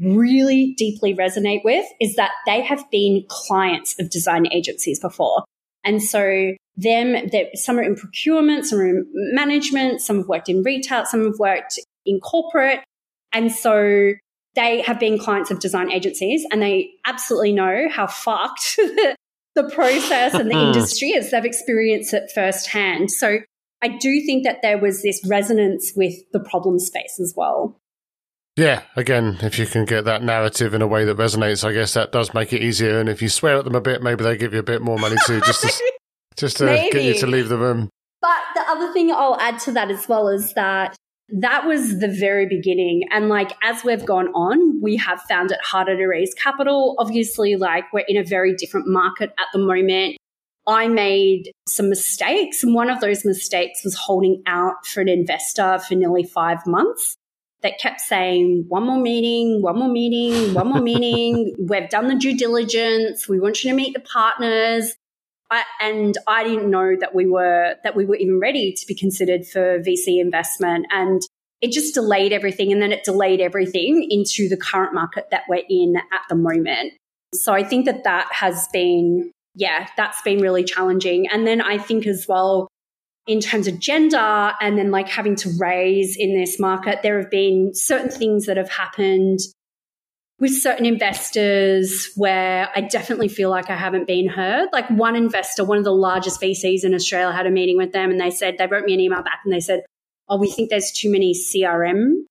really 0.00 0.74
deeply 0.76 1.14
resonate 1.14 1.64
with 1.64 1.86
is 2.00 2.16
that 2.16 2.32
they 2.46 2.60
have 2.62 2.88
been 2.90 3.24
clients 3.28 3.98
of 3.98 4.10
design 4.10 4.46
agencies 4.52 5.00
before. 5.00 5.44
And 5.84 6.02
so 6.02 6.52
them, 6.76 7.16
some 7.54 7.78
are 7.78 7.82
in 7.82 7.94
procurement, 7.94 8.66
some 8.66 8.80
are 8.80 8.88
in 8.88 9.06
management, 9.32 10.00
some 10.00 10.18
have 10.18 10.28
worked 10.28 10.48
in 10.48 10.62
retail, 10.62 11.04
some 11.04 11.24
have 11.24 11.38
worked 11.38 11.78
in 12.06 12.20
corporate. 12.20 12.80
And 13.32 13.52
so 13.52 14.14
they 14.54 14.80
have 14.82 15.00
been 15.00 15.18
clients 15.18 15.50
of 15.50 15.58
design 15.58 15.90
agencies 15.90 16.46
and 16.50 16.62
they 16.62 16.90
absolutely 17.06 17.52
know 17.52 17.88
how 17.90 18.06
fucked 18.06 18.76
the 19.54 19.70
process 19.74 20.34
and 20.34 20.50
the 20.50 20.54
hmm. 20.54 20.66
industry 20.66 21.08
is. 21.10 21.30
They've 21.30 21.44
experienced 21.44 22.14
it 22.14 22.30
firsthand. 22.34 23.10
So 23.10 23.38
I 23.82 23.88
do 23.88 24.20
think 24.24 24.44
that 24.44 24.62
there 24.62 24.78
was 24.78 25.02
this 25.02 25.20
resonance 25.26 25.92
with 25.94 26.14
the 26.32 26.40
problem 26.40 26.78
space 26.78 27.18
as 27.20 27.34
well. 27.36 27.78
Yeah, 28.56 28.82
again, 28.94 29.38
if 29.42 29.58
you 29.58 29.66
can 29.66 29.84
get 29.84 30.04
that 30.04 30.22
narrative 30.22 30.74
in 30.74 30.82
a 30.82 30.86
way 30.86 31.04
that 31.04 31.16
resonates, 31.16 31.68
I 31.68 31.72
guess 31.72 31.94
that 31.94 32.12
does 32.12 32.32
make 32.34 32.52
it 32.52 32.62
easier. 32.62 33.00
And 33.00 33.08
if 33.08 33.20
you 33.20 33.28
swear 33.28 33.58
at 33.58 33.64
them 33.64 33.74
a 33.74 33.80
bit, 33.80 34.00
maybe 34.00 34.22
they 34.22 34.36
give 34.36 34.52
you 34.52 34.60
a 34.60 34.64
bit 34.64 34.80
more 34.80 34.96
money 34.96 35.16
too, 35.26 35.40
just 35.40 35.62
to, 35.62 35.92
just 36.36 36.58
to 36.58 36.66
get 36.92 37.02
you 37.02 37.14
to 37.14 37.26
leave 37.26 37.48
the 37.48 37.58
room. 37.58 37.88
But 38.22 38.40
the 38.54 38.62
other 38.68 38.92
thing 38.92 39.10
I'll 39.10 39.38
add 39.40 39.58
to 39.60 39.72
that 39.72 39.90
as 39.90 40.08
well 40.08 40.28
is 40.28 40.54
that 40.54 40.96
that 41.28 41.66
was 41.66 41.98
the 42.00 42.08
very 42.08 42.46
beginning. 42.46 43.04
And 43.10 43.28
like 43.28 43.52
as 43.62 43.82
we've 43.82 44.04
gone 44.04 44.28
on, 44.28 44.80
we 44.82 44.96
have 44.96 45.22
found 45.22 45.50
it 45.50 45.58
harder 45.62 45.96
to 45.96 46.06
raise 46.06 46.34
capital. 46.34 46.96
Obviously, 46.98 47.56
like 47.56 47.84
we're 47.92 48.04
in 48.06 48.16
a 48.16 48.24
very 48.24 48.54
different 48.54 48.86
market 48.86 49.30
at 49.38 49.46
the 49.52 49.58
moment. 49.58 50.16
I 50.66 50.88
made 50.88 51.50
some 51.68 51.88
mistakes. 51.88 52.62
And 52.62 52.74
one 52.74 52.90
of 52.90 53.00
those 53.00 53.24
mistakes 53.24 53.84
was 53.84 53.94
holding 53.94 54.42
out 54.46 54.86
for 54.86 55.00
an 55.00 55.08
investor 55.08 55.78
for 55.78 55.94
nearly 55.94 56.24
five 56.24 56.66
months 56.66 57.16
that 57.62 57.78
kept 57.78 58.00
saying, 58.00 58.66
one 58.68 58.84
more 58.84 59.00
meeting, 59.00 59.62
one 59.62 59.78
more 59.78 59.88
meeting, 59.88 60.54
one 60.54 60.68
more 60.68 60.80
meeting. 60.80 61.54
We've 61.68 61.88
done 61.88 62.08
the 62.08 62.14
due 62.14 62.36
diligence. 62.36 63.28
We 63.28 63.40
want 63.40 63.64
you 63.64 63.70
to 63.70 63.76
meet 63.76 63.94
the 63.94 64.00
partners. 64.00 64.94
And 65.80 66.16
I 66.26 66.44
didn't 66.44 66.70
know 66.70 66.96
that 66.98 67.14
we 67.14 67.26
were 67.26 67.76
that 67.84 67.94
we 67.94 68.06
were 68.06 68.16
even 68.16 68.40
ready 68.40 68.72
to 68.72 68.86
be 68.86 68.94
considered 68.94 69.46
for 69.46 69.80
VC 69.80 70.20
investment, 70.20 70.86
and 70.90 71.22
it 71.60 71.72
just 71.72 71.94
delayed 71.94 72.32
everything. 72.32 72.72
And 72.72 72.82
then 72.82 72.92
it 72.92 73.04
delayed 73.04 73.40
everything 73.40 74.06
into 74.10 74.48
the 74.48 74.56
current 74.56 74.94
market 74.94 75.28
that 75.30 75.42
we're 75.48 75.64
in 75.68 75.96
at 75.96 76.22
the 76.28 76.34
moment. 76.34 76.92
So 77.34 77.52
I 77.52 77.64
think 77.64 77.86
that 77.86 78.04
that 78.04 78.28
has 78.32 78.68
been, 78.72 79.30
yeah, 79.54 79.88
that's 79.96 80.22
been 80.22 80.40
really 80.40 80.64
challenging. 80.64 81.26
And 81.28 81.46
then 81.46 81.60
I 81.60 81.78
think 81.78 82.06
as 82.06 82.26
well, 82.28 82.68
in 83.26 83.40
terms 83.40 83.66
of 83.66 83.78
gender 83.78 84.52
and 84.60 84.78
then 84.78 84.90
like 84.90 85.08
having 85.08 85.34
to 85.36 85.50
raise 85.58 86.16
in 86.16 86.38
this 86.38 86.60
market, 86.60 87.00
there 87.02 87.18
have 87.18 87.30
been 87.30 87.74
certain 87.74 88.10
things 88.10 88.46
that 88.46 88.56
have 88.56 88.70
happened 88.70 89.40
with 90.44 90.60
certain 90.60 90.84
investors 90.84 92.10
where 92.16 92.68
I 92.76 92.82
definitely 92.82 93.28
feel 93.28 93.48
like 93.48 93.70
I 93.70 93.76
haven't 93.76 94.06
been 94.06 94.28
heard. 94.28 94.68
Like 94.74 94.86
one 94.90 95.16
investor, 95.16 95.64
one 95.64 95.78
of 95.78 95.84
the 95.84 95.90
largest 95.90 96.38
VCs 96.38 96.84
in 96.84 96.92
Australia, 96.92 97.34
had 97.34 97.46
a 97.46 97.50
meeting 97.50 97.78
with 97.78 97.92
them 97.92 98.10
and 98.10 98.20
they 98.20 98.30
said, 98.30 98.58
they 98.58 98.66
wrote 98.66 98.84
me 98.84 98.92
an 98.92 99.00
email 99.00 99.22
back 99.22 99.40
and 99.42 99.54
they 99.54 99.60
said, 99.60 99.84
Oh, 100.28 100.36
we 100.36 100.50
think 100.50 100.68
there's 100.68 100.92
too 100.92 101.10
many 101.10 101.32
CRM 101.32 102.24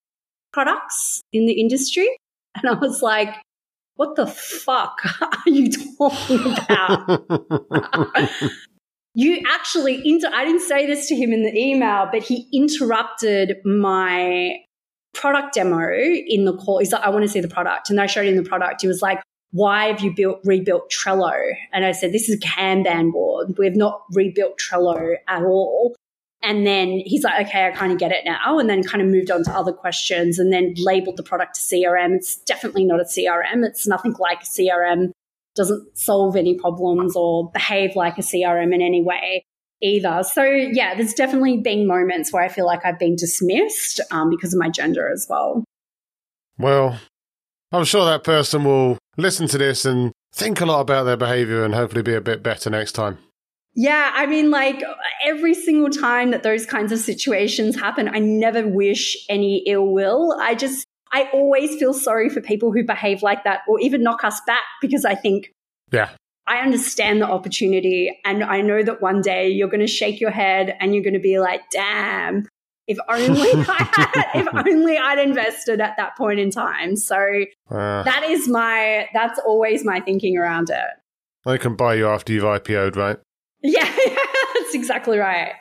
products 0.51 1.21
in 1.33 1.47
the 1.47 1.59
industry. 1.59 2.07
And 2.55 2.69
I 2.69 2.73
was 2.73 3.01
like, 3.01 3.33
what 3.95 4.15
the 4.15 4.27
fuck 4.27 5.01
are 5.19 5.49
you 5.49 5.71
talking 5.97 6.53
about? 6.53 7.25
you 9.15 9.41
actually, 9.47 10.07
inter- 10.07 10.29
I 10.31 10.45
didn't 10.45 10.61
say 10.61 10.85
this 10.85 11.07
to 11.07 11.15
him 11.15 11.33
in 11.33 11.41
the 11.41 11.57
email, 11.57 12.07
but 12.11 12.21
he 12.21 12.47
interrupted 12.53 13.55
my 13.65 14.57
product 15.13 15.53
demo 15.53 15.89
in 15.91 16.45
the 16.45 16.55
call. 16.57 16.79
He's 16.79 16.91
like, 16.91 17.03
I 17.03 17.09
want 17.09 17.23
to 17.23 17.29
see 17.29 17.39
the 17.39 17.47
product. 17.47 17.89
And 17.89 17.99
I 17.99 18.05
showed 18.07 18.25
him 18.25 18.35
the 18.35 18.43
product. 18.43 18.81
He 18.81 18.87
was 18.87 19.01
like, 19.01 19.21
why 19.51 19.85
have 19.85 20.01
you 20.01 20.13
built 20.13 20.39
rebuilt 20.43 20.91
Trello? 20.91 21.53
And 21.71 21.85
I 21.85 21.91
said, 21.91 22.11
this 22.11 22.27
is 22.27 22.37
a 22.37 22.39
Kanban 22.39 23.11
board. 23.11 23.55
We 23.57 23.65
have 23.65 23.75
not 23.75 24.01
rebuilt 24.11 24.59
Trello 24.59 25.15
at 25.27 25.43
all. 25.43 25.95
And 26.41 26.67
then 26.67 27.01
he's 27.05 27.23
like, 27.23 27.47
okay, 27.47 27.67
I 27.67 27.71
kind 27.71 27.93
of 27.93 27.99
get 27.99 28.11
it 28.11 28.25
now. 28.25 28.59
And 28.59 28.69
then 28.69 28.83
kind 28.83 29.01
of 29.01 29.07
moved 29.07 29.31
on 29.31 29.43
to 29.45 29.51
other 29.51 29.71
questions 29.71 30.39
and 30.39 30.51
then 30.51 30.73
labeled 30.77 31.17
the 31.17 31.23
product 31.23 31.55
CRM. 31.55 32.15
It's 32.15 32.35
definitely 32.35 32.83
not 32.83 32.99
a 32.99 33.05
CRM. 33.05 33.63
It's 33.63 33.87
nothing 33.87 34.15
like 34.19 34.41
a 34.41 34.45
CRM. 34.45 35.11
Doesn't 35.55 35.97
solve 35.97 36.35
any 36.35 36.55
problems 36.55 37.15
or 37.15 37.51
behave 37.51 37.95
like 37.95 38.17
a 38.17 38.21
CRM 38.21 38.73
in 38.73 38.81
any 38.81 39.03
way 39.03 39.45
either. 39.83 40.23
So, 40.23 40.43
yeah, 40.43 40.95
there's 40.95 41.13
definitely 41.13 41.57
been 41.57 41.85
moments 41.85 42.31
where 42.31 42.41
I 42.41 42.47
feel 42.47 42.65
like 42.65 42.85
I've 42.85 42.99
been 42.99 43.15
dismissed 43.15 43.99
um, 44.11 44.29
because 44.29 44.53
of 44.53 44.59
my 44.59 44.69
gender 44.69 45.11
as 45.11 45.27
well. 45.29 45.63
Well, 46.57 46.99
I'm 47.71 47.83
sure 47.83 48.05
that 48.05 48.23
person 48.23 48.63
will 48.63 48.97
listen 49.17 49.47
to 49.49 49.57
this 49.57 49.85
and 49.85 50.11
think 50.33 50.61
a 50.61 50.65
lot 50.65 50.81
about 50.81 51.03
their 51.03 51.17
behavior 51.17 51.63
and 51.63 51.73
hopefully 51.73 52.01
be 52.01 52.13
a 52.13 52.21
bit 52.21 52.41
better 52.41 52.69
next 52.69 52.93
time. 52.93 53.17
Yeah, 53.75 54.11
I 54.13 54.27
mean, 54.27 54.51
like 54.51 54.83
every 55.25 55.55
single 55.55 55.89
time 55.89 56.31
that 56.31 56.43
those 56.43 56.65
kinds 56.65 56.91
of 56.91 56.99
situations 56.99 57.75
happen, 57.75 58.07
I 58.07 58.19
never 58.19 58.67
wish 58.67 59.17
any 59.29 59.63
ill 59.65 59.87
will. 59.87 60.37
I 60.39 60.53
just, 60.53 60.85
I 61.11 61.27
always 61.33 61.75
feel 61.77 61.93
sorry 61.93 62.29
for 62.29 62.39
people 62.39 62.71
who 62.71 62.83
behave 62.83 63.23
like 63.23 63.43
that 63.45 63.61
or 63.67 63.79
even 63.79 64.03
knock 64.03 64.23
us 64.23 64.39
back 64.45 64.61
because 64.79 65.05
I 65.05 65.15
think, 65.15 65.51
yeah, 65.91 66.11
I 66.47 66.57
understand 66.57 67.21
the 67.21 67.27
opportunity. 67.27 68.19
And 68.25 68.43
I 68.43 68.61
know 68.61 68.83
that 68.83 69.01
one 69.01 69.21
day 69.21 69.49
you're 69.49 69.69
going 69.69 69.79
to 69.79 69.87
shake 69.87 70.19
your 70.19 70.31
head 70.31 70.75
and 70.79 70.93
you're 70.93 71.03
going 71.03 71.13
to 71.13 71.19
be 71.19 71.39
like, 71.39 71.61
damn, 71.71 72.47
if 72.87 72.97
only 73.09 73.51
I 73.51 73.89
had, 73.91 74.25
if 74.35 74.47
only 74.53 74.97
I'd 74.97 75.19
invested 75.19 75.79
at 75.79 75.95
that 75.97 76.17
point 76.17 76.39
in 76.39 76.51
time. 76.51 76.95
So 76.95 77.15
uh, 77.71 78.03
that 78.03 78.23
is 78.23 78.47
my, 78.47 79.07
that's 79.13 79.39
always 79.45 79.85
my 79.85 79.99
thinking 80.01 80.37
around 80.37 80.69
it. 80.69 80.89
They 81.45 81.57
can 81.57 81.75
buy 81.75 81.95
you 81.95 82.07
after 82.07 82.33
you've 82.33 82.43
IPO'd, 82.43 82.95
right? 82.95 83.17
Yeah, 83.61 83.83
that's 84.55 84.75
exactly 84.75 85.17
right. 85.17 85.53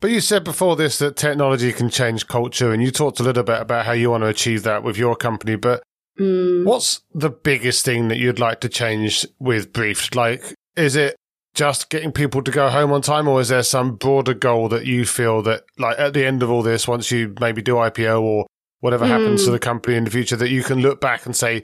But 0.00 0.10
you 0.10 0.20
said 0.20 0.44
before 0.44 0.76
this 0.76 0.98
that 0.98 1.16
technology 1.16 1.72
can 1.72 1.90
change 1.90 2.26
culture, 2.26 2.72
and 2.72 2.82
you 2.82 2.90
talked 2.90 3.20
a 3.20 3.22
little 3.22 3.42
bit 3.42 3.60
about 3.60 3.84
how 3.84 3.92
you 3.92 4.10
want 4.10 4.22
to 4.22 4.28
achieve 4.28 4.62
that 4.62 4.82
with 4.82 4.96
your 4.96 5.14
company. 5.14 5.56
But 5.56 5.82
mm. 6.18 6.64
what's 6.64 7.02
the 7.14 7.30
biggest 7.30 7.84
thing 7.84 8.08
that 8.08 8.18
you'd 8.18 8.38
like 8.38 8.60
to 8.60 8.68
change 8.68 9.26
with 9.38 9.72
Brieft? 9.72 10.14
Like, 10.14 10.54
is 10.76 10.96
it 10.96 11.16
just 11.54 11.90
getting 11.90 12.12
people 12.12 12.42
to 12.42 12.50
go 12.50 12.68
home 12.68 12.92
on 12.92 13.02
time, 13.02 13.28
or 13.28 13.40
is 13.40 13.48
there 13.48 13.62
some 13.62 13.96
broader 13.96 14.34
goal 14.34 14.68
that 14.68 14.86
you 14.86 15.04
feel 15.04 15.42
that, 15.42 15.64
like, 15.78 15.98
at 15.98 16.14
the 16.14 16.24
end 16.24 16.42
of 16.42 16.50
all 16.50 16.62
this, 16.62 16.88
once 16.88 17.10
you 17.10 17.34
maybe 17.40 17.62
do 17.62 17.74
IPO 17.74 18.22
or 18.22 18.46
whatever 18.80 19.04
mm. 19.04 19.08
happens 19.08 19.44
to 19.44 19.50
the 19.50 19.58
company 19.58 19.96
in 19.96 20.04
the 20.04 20.10
future, 20.10 20.36
that 20.36 20.50
you 20.50 20.62
can 20.62 20.80
look 20.80 21.00
back 21.00 21.26
and 21.26 21.36
say, 21.36 21.62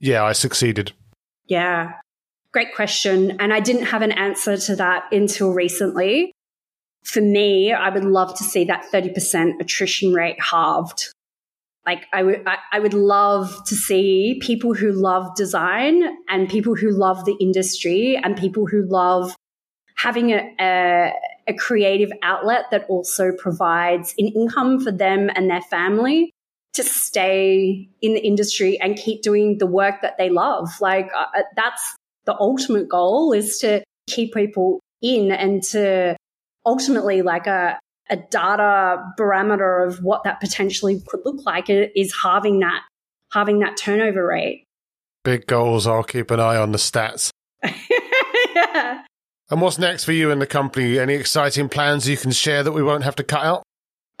yeah, 0.00 0.22
I 0.22 0.32
succeeded? 0.32 0.92
Yeah, 1.46 1.92
Great 2.52 2.74
question. 2.74 3.38
And 3.40 3.52
I 3.52 3.60
didn't 3.60 3.86
have 3.86 4.02
an 4.02 4.12
answer 4.12 4.58
to 4.58 4.76
that 4.76 5.04
until 5.10 5.52
recently. 5.52 6.32
For 7.02 7.22
me, 7.22 7.72
I 7.72 7.88
would 7.88 8.04
love 8.04 8.36
to 8.36 8.44
see 8.44 8.64
that 8.64 8.84
30% 8.92 9.60
attrition 9.60 10.12
rate 10.12 10.40
halved. 10.40 11.12
Like 11.84 12.06
I 12.12 12.22
would, 12.22 12.46
I, 12.72 12.78
would 12.78 12.94
love 12.94 13.64
to 13.66 13.74
see 13.74 14.38
people 14.40 14.72
who 14.72 14.92
love 14.92 15.34
design 15.34 16.02
and 16.28 16.48
people 16.48 16.76
who 16.76 16.90
love 16.90 17.24
the 17.24 17.36
industry 17.40 18.16
and 18.22 18.36
people 18.36 18.66
who 18.66 18.82
love 18.82 19.34
having 19.96 20.30
a, 20.30 20.54
a, 20.60 21.12
a 21.48 21.54
creative 21.54 22.10
outlet 22.22 22.66
that 22.70 22.86
also 22.88 23.32
provides 23.36 24.14
an 24.16 24.28
income 24.28 24.78
for 24.78 24.92
them 24.92 25.28
and 25.34 25.50
their 25.50 25.60
family 25.62 26.30
to 26.74 26.84
stay 26.84 27.88
in 28.00 28.14
the 28.14 28.24
industry 28.24 28.80
and 28.80 28.96
keep 28.96 29.22
doing 29.22 29.58
the 29.58 29.66
work 29.66 30.02
that 30.02 30.16
they 30.18 30.30
love. 30.30 30.68
Like 30.80 31.10
uh, 31.16 31.42
that's 31.56 31.82
the 32.24 32.34
ultimate 32.38 32.88
goal 32.88 33.32
is 33.32 33.58
to 33.58 33.82
keep 34.08 34.34
people 34.34 34.80
in 35.02 35.32
and 35.32 35.62
to 35.64 36.16
ultimately 36.64 37.22
like 37.22 37.46
a, 37.46 37.78
a 38.12 38.16
data 38.16 39.02
parameter 39.18 39.86
of 39.86 40.02
what 40.04 40.22
that 40.24 40.38
potentially 40.38 41.02
could 41.08 41.20
look 41.24 41.44
like 41.46 41.70
is 41.70 42.14
halving 42.22 42.60
that 42.60 42.82
halving 43.32 43.60
that 43.60 43.78
turnover 43.78 44.26
rate. 44.26 44.66
Big 45.24 45.46
goals. 45.46 45.86
I'll 45.86 46.04
keep 46.04 46.30
an 46.30 46.38
eye 46.38 46.56
on 46.56 46.72
the 46.72 46.78
stats. 46.78 47.30
yeah. 47.64 49.02
And 49.50 49.60
what's 49.60 49.78
next 49.78 50.04
for 50.04 50.12
you 50.12 50.30
in 50.30 50.38
the 50.38 50.46
company? 50.46 50.98
Any 50.98 51.14
exciting 51.14 51.70
plans 51.70 52.06
you 52.08 52.18
can 52.18 52.32
share 52.32 52.62
that 52.62 52.72
we 52.72 52.82
won't 52.82 53.04
have 53.04 53.16
to 53.16 53.24
cut 53.24 53.44
out? 53.44 53.62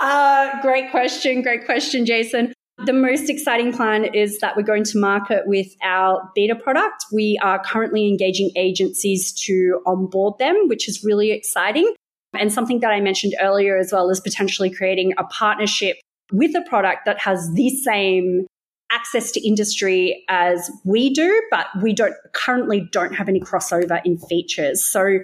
uh, 0.00 0.60
great 0.60 0.90
question. 0.90 1.42
Great 1.42 1.64
question, 1.64 2.04
Jason. 2.04 2.52
The 2.84 2.92
most 2.92 3.28
exciting 3.28 3.72
plan 3.72 4.04
is 4.04 4.38
that 4.38 4.56
we're 4.56 4.62
going 4.62 4.84
to 4.84 4.98
market 4.98 5.42
with 5.46 5.66
our 5.82 6.30
beta 6.34 6.54
product. 6.54 7.06
We 7.12 7.38
are 7.42 7.58
currently 7.62 8.06
engaging 8.06 8.50
agencies 8.56 9.32
to 9.46 9.80
onboard 9.84 10.38
them, 10.38 10.68
which 10.68 10.88
is 10.88 11.02
really 11.02 11.32
exciting. 11.32 11.92
And 12.38 12.52
something 12.52 12.80
that 12.80 12.92
I 12.92 13.00
mentioned 13.00 13.34
earlier 13.40 13.78
as 13.78 13.90
well 13.92 14.10
is 14.10 14.20
potentially 14.20 14.70
creating 14.70 15.12
a 15.18 15.24
partnership 15.24 15.96
with 16.30 16.54
a 16.54 16.62
product 16.68 17.04
that 17.06 17.18
has 17.20 17.50
the 17.54 17.70
same 17.70 18.46
access 18.92 19.32
to 19.32 19.46
industry 19.46 20.24
as 20.28 20.70
we 20.84 21.12
do, 21.12 21.42
but 21.50 21.66
we 21.82 21.92
don't 21.92 22.14
currently 22.32 22.88
don't 22.92 23.14
have 23.14 23.28
any 23.28 23.40
crossover 23.40 24.00
in 24.04 24.18
features. 24.18 24.84
So 24.84 25.18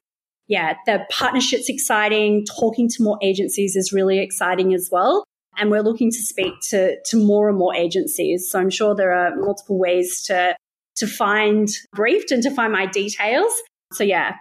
yeah, 0.49 0.75
the 0.87 1.05
partnership's 1.11 1.69
exciting. 1.69 2.45
Talking 2.59 2.89
to 2.89 3.03
more 3.03 3.19
agencies 3.23 3.77
is 3.77 3.93
really 3.93 4.19
exciting 4.19 4.75
as 4.75 4.89
well. 4.91 5.25
And 5.59 5.71
we're 5.71 5.83
looking 5.83 6.11
to 6.11 6.23
speak 6.23 6.55
to, 6.71 6.97
to 7.03 7.17
more 7.17 7.49
and 7.49 7.59
more 7.59 7.75
agencies. 7.75 8.51
So 8.51 8.59
I'm 8.59 8.71
sure 8.71 8.95
there 8.95 9.13
are 9.13 9.35
multiple 9.37 9.79
ways 9.79 10.23
to, 10.25 10.57
to 10.97 11.07
find 11.07 11.69
Brieft 11.95 12.31
and 12.31 12.43
to 12.43 12.51
find 12.51 12.73
my 12.73 12.87
details. 12.87 13.53
So 13.93 14.05
yeah. 14.05 14.37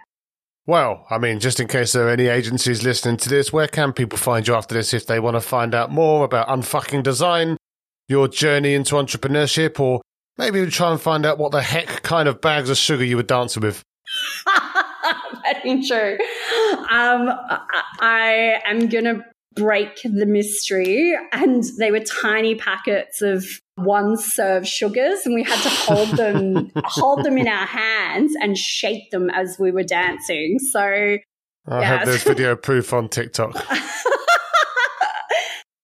Well, 0.66 1.06
I 1.10 1.18
mean, 1.18 1.40
just 1.40 1.60
in 1.60 1.68
case 1.68 1.92
there 1.92 2.08
are 2.08 2.10
any 2.10 2.26
agencies 2.26 2.82
listening 2.82 3.18
to 3.18 3.28
this, 3.28 3.52
where 3.52 3.68
can 3.68 3.92
people 3.92 4.18
find 4.18 4.48
you 4.48 4.54
after 4.54 4.74
this 4.74 4.94
if 4.94 5.06
they 5.06 5.20
want 5.20 5.36
to 5.36 5.40
find 5.42 5.74
out 5.74 5.90
more 5.90 6.24
about 6.24 6.48
unfucking 6.48 7.02
design, 7.02 7.58
your 8.08 8.28
journey 8.28 8.72
into 8.72 8.94
entrepreneurship, 8.94 9.78
or 9.78 10.00
maybe 10.38 10.58
even 10.58 10.70
try 10.70 10.90
and 10.90 11.00
find 11.00 11.26
out 11.26 11.38
what 11.38 11.52
the 11.52 11.60
heck 11.60 12.02
kind 12.02 12.28
of 12.28 12.40
bags 12.40 12.70
of 12.70 12.78
sugar 12.78 13.04
you 13.04 13.16
were 13.16 13.22
dancing 13.22 13.62
with? 13.62 13.82
Very 15.64 15.86
true. 15.86 16.16
Um, 16.90 17.30
I 18.00 18.60
am 18.64 18.88
going 18.88 19.04
to 19.04 19.24
break 19.54 20.02
the 20.02 20.26
mystery. 20.26 21.16
And 21.32 21.64
they 21.78 21.90
were 21.90 22.00
tiny 22.00 22.54
packets 22.54 23.22
of 23.22 23.44
one 23.76 24.16
serve 24.16 24.66
sugars 24.68 25.26
and 25.26 25.34
we 25.34 25.42
had 25.42 25.60
to 25.62 25.68
hold 25.68 26.08
them 26.10 26.70
hold 26.84 27.24
them 27.24 27.36
in 27.36 27.48
our 27.48 27.66
hands 27.66 28.34
and 28.40 28.56
shake 28.56 29.10
them 29.10 29.30
as 29.30 29.56
we 29.58 29.72
were 29.72 29.82
dancing. 29.82 30.58
So 30.58 30.80
I 30.80 31.18
yeah. 31.68 31.82
have 31.82 32.06
this 32.06 32.22
video 32.24 32.54
proof 32.56 32.92
on 32.92 33.08
TikTok. 33.08 33.52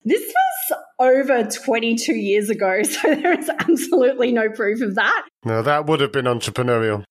this 0.04 0.22
was 0.22 0.78
over 1.00 1.44
22 1.44 2.14
years 2.14 2.50
ago, 2.50 2.82
so 2.84 3.14
there 3.14 3.38
is 3.38 3.48
absolutely 3.48 4.32
no 4.32 4.50
proof 4.50 4.82
of 4.82 4.94
that. 4.94 5.26
No, 5.44 5.62
that 5.62 5.86
would 5.86 6.00
have 6.00 6.12
been 6.12 6.26
entrepreneurial. 6.26 7.04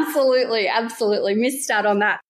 absolutely, 0.00 0.68
absolutely. 0.68 1.34
Missed 1.34 1.70
out 1.70 1.84
on 1.84 1.98
that. 1.98 2.20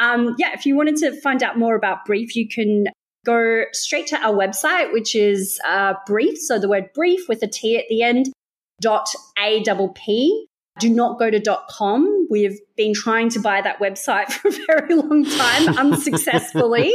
Um, 0.00 0.34
yeah, 0.38 0.52
if 0.54 0.66
you 0.66 0.76
wanted 0.76 0.96
to 0.96 1.20
find 1.20 1.42
out 1.42 1.58
more 1.58 1.76
about 1.76 2.06
Brieft, 2.06 2.34
you 2.34 2.48
can 2.48 2.86
go 3.24 3.64
straight 3.72 4.06
to 4.08 4.16
our 4.16 4.34
website, 4.34 4.92
which 4.92 5.14
is 5.14 5.60
uh, 5.66 5.94
Brieft. 6.08 6.38
So 6.38 6.58
the 6.58 6.68
word 6.68 6.90
Brief 6.94 7.28
with 7.28 7.42
a 7.42 7.46
T 7.46 7.76
at 7.76 7.84
the 7.88 8.02
end, 8.02 8.26
dot 8.80 9.08
A 9.38 9.62
double 9.62 9.90
P. 9.90 10.46
Do 10.78 10.88
not 10.88 11.18
go 11.18 11.30
to 11.30 11.38
dot 11.38 11.68
com. 11.68 12.26
We've 12.30 12.58
been 12.76 12.94
trying 12.94 13.28
to 13.30 13.40
buy 13.40 13.60
that 13.60 13.80
website 13.80 14.30
for 14.32 14.48
a 14.48 14.52
very 14.66 14.94
long 14.94 15.24
time 15.24 15.68
unsuccessfully. 15.78 16.94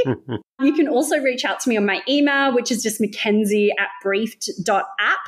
you 0.61 0.73
can 0.73 0.87
also 0.87 1.19
reach 1.19 1.45
out 1.45 1.59
to 1.61 1.69
me 1.69 1.77
on 1.77 1.85
my 1.85 2.01
email, 2.09 2.53
which 2.55 2.71
is 2.71 2.81
just 2.81 2.99
Mackenzie 2.99 3.71
at 3.77 3.89
brieft.app, 4.03 5.19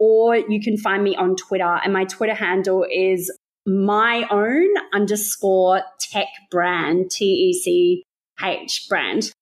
or 0.00 0.36
you 0.36 0.60
can 0.60 0.76
find 0.76 1.04
me 1.04 1.14
on 1.14 1.36
Twitter. 1.36 1.78
And 1.84 1.92
my 1.92 2.04
Twitter 2.04 2.34
handle 2.34 2.84
is 2.90 3.30
my 3.66 4.26
own 4.30 4.68
underscore 4.92 5.82
tech 5.98 6.28
brand, 6.50 7.10
T 7.10 7.24
E 7.24 7.52
C 7.52 8.04
H 8.42 8.86
brand. 8.88 9.32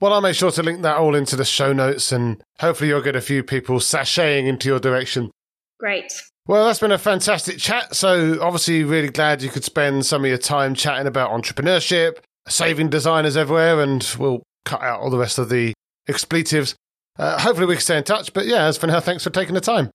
Well, 0.00 0.12
I'll 0.12 0.20
make 0.20 0.36
sure 0.36 0.52
to 0.52 0.62
link 0.62 0.82
that 0.82 0.96
all 0.96 1.14
into 1.14 1.34
the 1.34 1.44
show 1.44 1.72
notes 1.72 2.12
and 2.12 2.42
hopefully 2.60 2.88
you'll 2.88 3.02
get 3.02 3.16
a 3.16 3.20
few 3.20 3.42
people 3.42 3.78
sashaying 3.80 4.46
into 4.46 4.68
your 4.68 4.78
direction. 4.78 5.30
Great. 5.80 6.12
Well, 6.46 6.64
that's 6.64 6.80
been 6.80 6.92
a 6.92 6.98
fantastic 6.98 7.58
chat. 7.58 7.94
So, 7.94 8.40
obviously, 8.40 8.82
really 8.82 9.10
glad 9.10 9.42
you 9.42 9.50
could 9.50 9.64
spend 9.64 10.06
some 10.06 10.24
of 10.24 10.28
your 10.28 10.38
time 10.38 10.74
chatting 10.74 11.06
about 11.06 11.30
entrepreneurship, 11.30 12.18
saving 12.48 12.88
designers 12.88 13.36
everywhere, 13.36 13.80
and 13.80 14.02
we'll 14.18 14.42
cut 14.64 14.80
out 14.80 15.00
all 15.00 15.10
the 15.10 15.18
rest 15.18 15.38
of 15.38 15.50
the 15.50 15.74
expletives. 16.08 16.74
Uh, 17.18 17.38
hopefully, 17.38 17.66
we 17.66 17.74
can 17.74 17.82
stay 17.82 17.98
in 17.98 18.04
touch. 18.04 18.32
But 18.32 18.46
yeah, 18.46 18.64
as 18.64 18.78
for 18.78 18.86
now, 18.86 18.98
thanks 18.98 19.22
for 19.22 19.30
taking 19.30 19.54
the 19.54 19.60
time. 19.60 19.90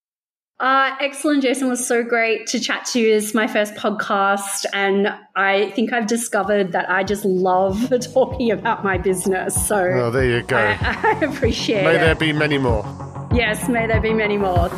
Uh, 0.60 0.96
excellent, 1.02 1.42
Jason. 1.42 1.68
was 1.68 1.86
so 1.86 2.04
great 2.04 2.48
to 2.48 2.60
chat 2.60 2.86
to 2.86 3.00
you. 3.00 3.16
It's 3.16 3.34
my 3.34 3.48
first 3.48 3.74
podcast, 3.74 4.66
and 4.74 5.14
I 5.36 5.72
think 5.72 5.92
I've 5.92 6.08
discovered 6.08 6.72
that 6.72 6.90
I 6.90 7.04
just 7.04 7.26
love 7.26 7.92
talking 8.14 8.52
about 8.52 8.84
my 8.84 8.98
business. 8.98 9.68
So, 9.68 9.78
oh, 9.78 10.12
there 10.12 10.26
you 10.26 10.44
go. 10.44 10.58
I, 10.58 10.78
I 11.22 11.26
appreciate 11.26 11.84
may 11.84 11.96
it. 11.96 12.00
May 12.00 12.06
there 12.06 12.16
be 12.16 12.32
many 12.34 12.58
more. 12.58 12.86
Yes, 13.34 13.68
may 13.68 13.88
there 13.88 14.00
be 14.00 14.14
many 14.14 14.38
more. 14.38 14.70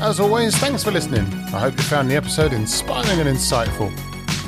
As 0.00 0.20
always, 0.20 0.56
thanks 0.56 0.84
for 0.84 0.90
listening. 0.90 1.24
I 1.54 1.60
hope 1.60 1.76
you 1.76 1.84
found 1.84 2.10
the 2.10 2.16
episode 2.16 2.52
inspiring 2.52 3.20
and 3.20 3.28
insightful. 3.28 3.92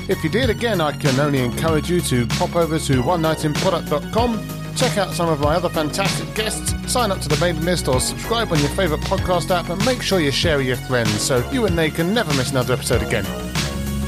If 0.09 0.23
you 0.25 0.31
did, 0.31 0.51
again, 0.51 0.81
I 0.81 0.93
can 0.93 1.19
only 1.21 1.39
encourage 1.39 1.89
you 1.89 2.01
to 2.03 2.27
pop 2.27 2.57
over 2.57 2.79
to 2.79 3.03
one 3.03 3.23
oneknightinproduct.com 3.23 4.60
Check 4.77 4.99
out 4.99 5.13
some 5.13 5.29
of 5.29 5.41
my 5.41 5.55
other 5.55 5.69
fantastic 5.69 6.35
guests, 6.35 6.75
sign 6.91 7.11
up 7.11 7.21
to 7.21 7.29
the 7.29 7.37
mailing 7.41 7.65
list, 7.65 7.89
or 7.89 8.01
subscribe 8.01 8.51
on 8.53 8.59
your 8.61 8.71
favourite 8.71 9.03
podcast 9.05 9.51
app, 9.51 9.69
and 9.69 9.85
make 9.85 10.03
sure 10.03 10.21
you 10.21 10.31
share 10.31 10.59
with 10.59 10.67
your 10.67 10.77
friends 10.77 11.21
so 11.21 11.49
you 11.51 11.67
and 11.67 11.77
they 11.77 11.91
can 11.91 12.15
never 12.15 12.33
miss 12.35 12.51
another 12.51 12.75
episode 12.75 13.03
again. 13.03 13.27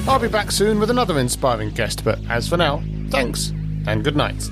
I'll 0.08 0.18
be 0.18 0.28
back 0.28 0.50
soon 0.50 0.80
with 0.80 0.90
another 0.90 1.18
inspiring 1.18 1.70
guest, 1.70 2.04
but 2.04 2.18
as 2.28 2.48
for 2.48 2.56
now, 2.56 2.82
thanks 3.10 3.52
and 3.86 4.02
good 4.02 4.16
night. 4.16 4.48